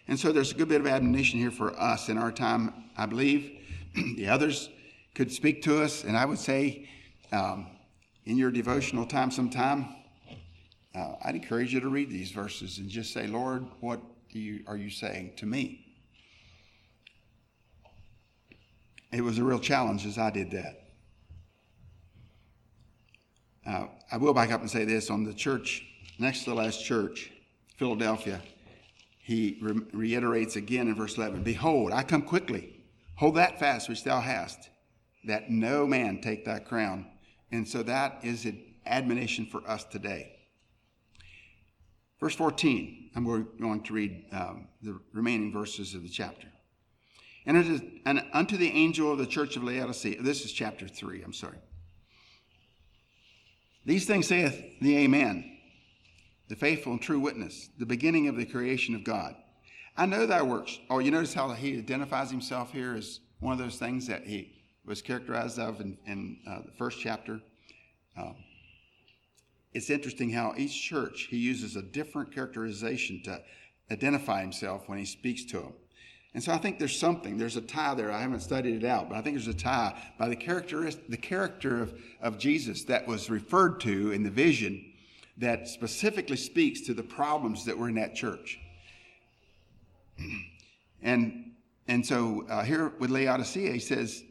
[0.09, 3.05] And so there's a good bit of admonition here for us in our time, I
[3.05, 3.57] believe.
[4.17, 4.67] the others
[5.15, 6.89] could speak to us, and I would say
[7.31, 7.67] um,
[8.25, 9.87] in your devotional time sometime,
[10.93, 14.75] uh, I'd encourage you to read these verses and just say, Lord, what you, are
[14.75, 15.85] you saying to me?
[19.13, 20.88] It was a real challenge as I did that.
[23.69, 25.83] Uh, I will back up and say this on the church,
[26.17, 27.31] next to the last church,
[27.77, 28.41] Philadelphia
[29.29, 32.81] he re- reiterates again in verse 11 Behold, I come quickly.
[33.17, 34.69] Hold that fast which thou hast,
[35.25, 37.05] that no man take thy crown.
[37.51, 40.31] And so that is an admonition for us today.
[42.19, 43.23] Verse 14, I'm
[43.59, 46.47] going to read um, the remaining verses of the chapter.
[47.45, 51.21] And, is, and unto the angel of the church of Laodicea, this is chapter 3,
[51.21, 51.59] I'm sorry.
[53.89, 55.57] These things saith the Amen
[56.47, 59.35] the faithful and true witness, the beginning of the creation of God.
[59.97, 60.77] I know thy works.
[60.91, 64.53] Oh, you notice how he identifies himself here as one of those things that he
[64.85, 67.41] was characterized of in, in uh, the first chapter.
[68.15, 68.35] Um,
[69.73, 73.41] it's interesting how each church he uses a different characterization to
[73.91, 75.73] identify himself when he speaks to them.
[76.33, 78.11] And so I think there's something, there's a tie there.
[78.11, 81.17] I haven't studied it out, but I think there's a tie by the character, the
[81.17, 84.93] character of, of Jesus that was referred to in the vision
[85.37, 88.59] that specifically speaks to the problems that were in that church.
[91.01, 91.53] And,
[91.87, 94.21] and so uh, here with Laodicea, he says,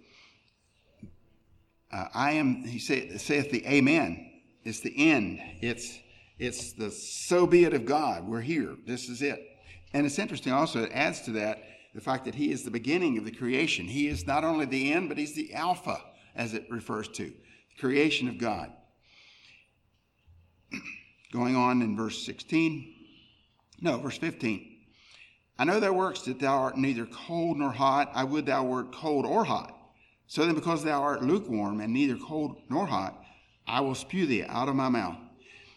[1.90, 4.30] uh, I am, he say, saith the Amen.
[4.64, 5.40] It's the end.
[5.62, 5.98] It's,
[6.38, 8.28] it's the so be it of God.
[8.28, 8.76] We're here.
[8.86, 9.40] This is it.
[9.94, 11.62] And it's interesting also, it adds to that
[11.94, 13.86] the fact that he is the beginning of the creation.
[13.86, 15.98] He is not only the end, but he's the Alpha,
[16.34, 18.72] as it refers to, the creation of God.
[21.32, 22.94] Going on in verse 16,
[23.80, 24.76] no, verse 15.
[25.58, 28.12] I know thy works that thou art neither cold nor hot.
[28.14, 29.74] I would thou wert cold or hot.
[30.28, 33.24] So then, because thou art lukewarm and neither cold nor hot,
[33.66, 35.16] I will spew thee out of my mouth.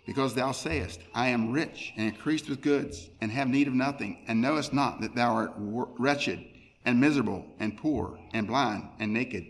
[0.06, 4.24] Because thou sayest, I am rich and increased with goods, and have need of nothing,
[4.28, 6.44] and knowest not that thou art wretched
[6.86, 9.46] and miserable and poor and blind and naked.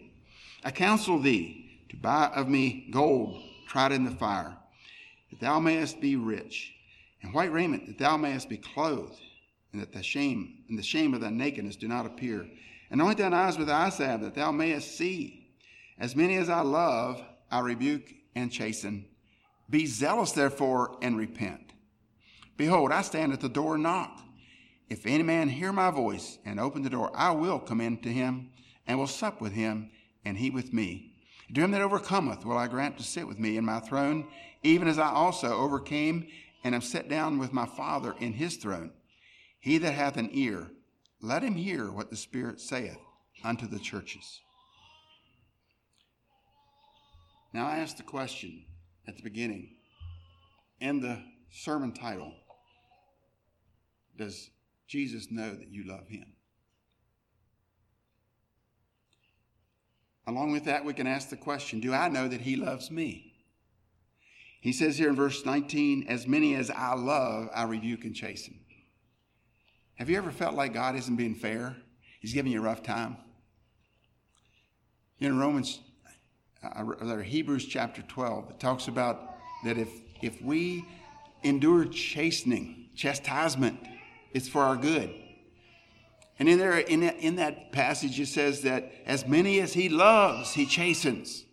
[0.63, 4.57] I counsel thee to buy of me gold tried in the fire
[5.31, 6.73] that thou mayest be rich,
[7.23, 9.19] and white raiment, that thou mayest be clothed,
[9.71, 12.41] and that the shame and the shame of thy nakedness do not appear.
[12.89, 15.47] And Anoint thine eyes with eye salve, that thou mayest see.
[15.97, 19.05] As many as I love, I rebuke and chasten.
[19.71, 21.71] Be zealous, therefore, and repent.
[22.57, 24.19] Behold, I stand at the door and knock.
[24.89, 28.09] If any man hear my voice and open the door, I will come in to
[28.09, 28.49] him
[28.85, 29.89] and will sup with him,
[30.25, 31.13] and he with me.
[31.53, 34.27] To him that overcometh will I grant to sit with me in my throne,
[34.63, 36.27] even as I also overcame
[36.63, 38.91] and am set down with my Father in his throne.
[39.59, 40.67] He that hath an ear,
[41.21, 42.97] let him hear what the Spirit saith
[43.43, 44.41] unto the churches.
[47.53, 48.65] Now, I ask the question
[49.07, 49.69] at the beginning
[50.79, 51.21] and the
[51.51, 52.33] sermon title
[54.17, 54.49] Does
[54.87, 56.25] Jesus know that you love him?
[60.27, 63.33] Along with that, we can ask the question Do I know that he loves me?
[64.61, 68.59] He says here in verse 19, As many as I love, I rebuke and chasten.
[69.95, 71.75] Have you ever felt like God isn't being fair?
[72.19, 73.17] He's giving you a rough time.
[75.19, 75.79] In Romans,
[76.63, 79.89] uh, Hebrews chapter 12, it talks about that if,
[80.21, 80.85] if we
[81.43, 83.79] endure chastening, chastisement,
[84.33, 85.13] it's for our good.
[86.39, 89.89] And in there, in that, in that passage, it says that as many as he
[89.89, 91.45] loves, he chastens.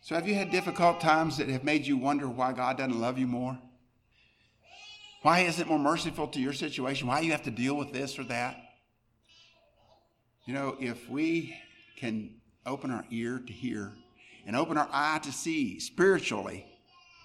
[0.00, 3.18] So, have you had difficult times that have made you wonder why God doesn't love
[3.18, 3.58] you more?
[5.22, 7.06] Why isn't more merciful to your situation?
[7.06, 8.56] Why you have to deal with this or that?
[10.46, 11.54] You know, if we
[11.96, 13.92] can open our ear to hear
[14.46, 16.66] and open our eye to see spiritually,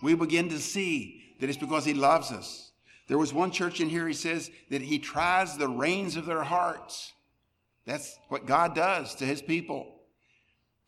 [0.01, 2.71] we begin to see that it's because He loves us.
[3.07, 6.43] There was one church in here, he says, that He tries the reins of their
[6.43, 7.13] hearts.
[7.85, 9.95] That's what God does to His people.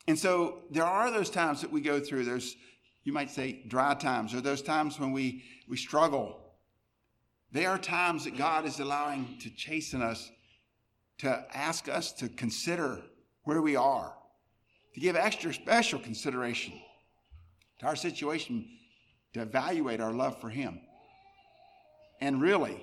[0.07, 2.25] And so there are those times that we go through.
[2.25, 2.55] There's,
[3.03, 6.39] you might say, dry times, or those times when we, we struggle.
[7.51, 10.29] They are times that God is allowing to chasten us,
[11.19, 13.01] to ask us to consider
[13.43, 14.13] where we are,
[14.97, 16.73] to give extra special consideration
[17.77, 18.67] to our situation,
[19.31, 20.81] to evaluate our love for Him.
[22.19, 22.81] And really,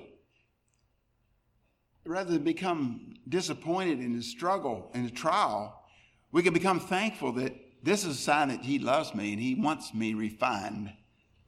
[2.07, 5.83] rather than become disappointed in the struggle and the trial,
[6.31, 7.53] we can become thankful that
[7.83, 10.93] this is a sign that He loves me and He wants me refined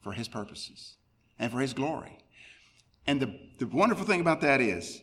[0.00, 0.96] for His purposes
[1.38, 2.18] and for His glory.
[3.06, 5.00] And the, the wonderful thing about that is,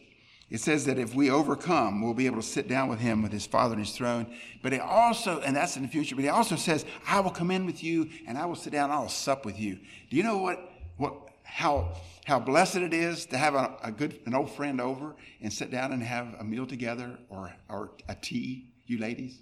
[0.53, 3.31] it says that if we overcome, we'll be able to sit down with him with
[3.31, 4.27] his father on his throne.
[4.61, 7.49] But it also, and that's in the future, but he also says, I will come
[7.49, 9.79] in with you and I will sit down and I will sup with you.
[10.11, 11.93] Do you know what, what, how,
[12.25, 15.71] how blessed it is to have a, a good, an old friend over and sit
[15.71, 19.39] down and have a meal together or, or a tea, you ladies?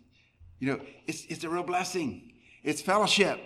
[0.59, 2.31] You know, it's, it's a real blessing.
[2.63, 3.37] It's fellowship.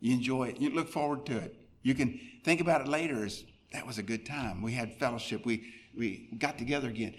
[0.00, 0.60] You enjoy it.
[0.60, 1.54] You look forward to it.
[1.80, 4.60] You can think about it later as that was a good time.
[4.60, 5.46] We had fellowship.
[5.46, 7.14] We, we got together again.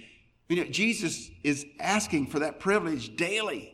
[0.49, 3.73] You know, Jesus is asking for that privilege daily.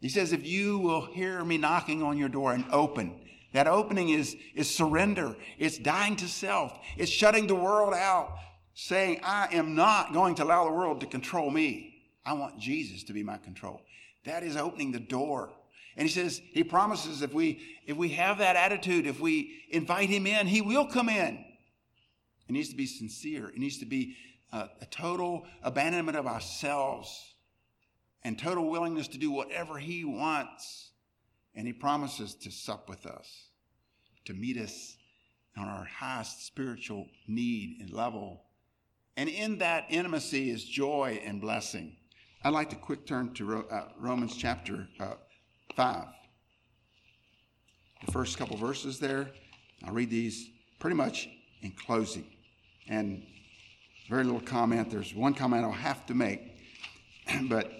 [0.00, 3.20] He says, if you will hear me knocking on your door and open,
[3.52, 5.36] that opening is, is surrender.
[5.58, 6.76] It's dying to self.
[6.96, 8.36] It's shutting the world out,
[8.74, 11.94] saying, I am not going to allow the world to control me.
[12.24, 13.82] I want Jesus to be my control.
[14.24, 15.50] That is opening the door.
[15.96, 20.08] And he says, he promises if we if we have that attitude, if we invite
[20.08, 21.44] him in, he will come in.
[22.52, 23.48] It needs to be sincere.
[23.48, 24.14] It needs to be
[24.52, 27.34] a, a total abandonment of ourselves
[28.24, 30.90] and total willingness to do whatever he wants.
[31.54, 33.46] And he promises to sup with us,
[34.26, 34.98] to meet us
[35.56, 38.42] on our highest spiritual need and level.
[39.16, 41.96] And in that intimacy is joy and blessing.
[42.44, 45.14] I'd like to quick turn to uh, Romans chapter uh,
[45.74, 46.04] 5.
[48.04, 49.30] The first couple verses there,
[49.84, 51.30] I'll read these pretty much
[51.62, 52.26] in closing.
[52.88, 53.22] And
[54.08, 54.90] very little comment.
[54.90, 56.40] There's one comment I'll have to make,
[57.48, 57.70] but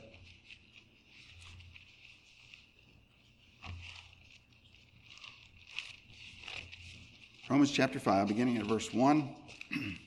[7.51, 9.29] Romans chapter 5, beginning at verse 1.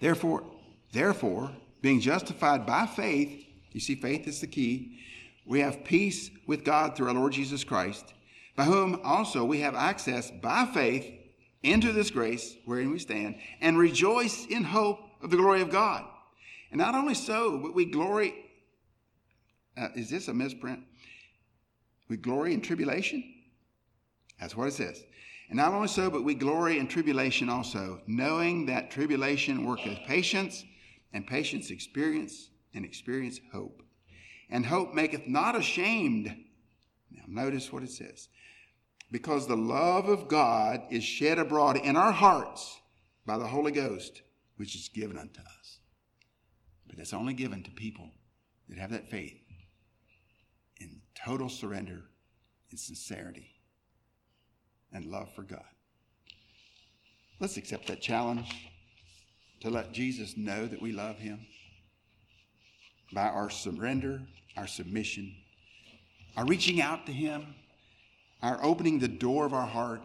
[0.00, 0.44] therefore,
[0.92, 4.98] therefore, being justified by faith, you see, faith is the key.
[5.46, 8.12] We have peace with God through our Lord Jesus Christ,
[8.56, 11.15] by whom also we have access by faith
[11.66, 16.04] into this grace wherein we stand, and rejoice in hope of the glory of God.
[16.70, 18.34] And not only so, but we glory.
[19.76, 20.80] Uh, is this a misprint?
[22.08, 23.22] We glory in tribulation?
[24.40, 25.02] That's what it says.
[25.48, 30.64] And not only so, but we glory in tribulation also, knowing that tribulation worketh patience
[31.12, 33.82] and patience experience, and experience hope.
[34.50, 36.26] And hope maketh not ashamed.
[37.10, 38.28] Now, notice what it says.
[39.10, 42.80] Because the love of God is shed abroad in our hearts
[43.24, 44.22] by the Holy Ghost,
[44.56, 45.78] which is given unto us.
[46.88, 48.10] But it's only given to people
[48.68, 49.38] that have that faith
[50.80, 52.02] in total surrender
[52.70, 53.50] and sincerity
[54.92, 55.64] and love for God.
[57.38, 58.50] Let's accept that challenge
[59.60, 61.46] to let Jesus know that we love him
[63.12, 64.22] by our surrender,
[64.56, 65.34] our submission,
[66.36, 67.54] our reaching out to him,
[68.42, 70.02] our opening the door of our heart,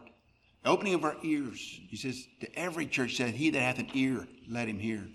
[0.65, 1.79] opening of our ears.
[1.89, 5.07] He says to every church that he that hath an ear, let him hear.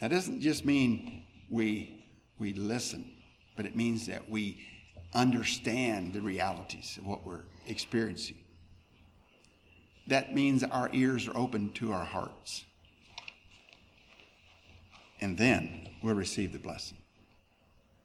[0.00, 2.04] That doesn't just mean we,
[2.38, 3.10] we listen,
[3.56, 4.66] but it means that we
[5.12, 8.38] understand the realities of what we're experiencing.
[10.06, 12.64] That means our ears are open to our hearts.
[15.20, 16.96] And then we'll receive the blessing.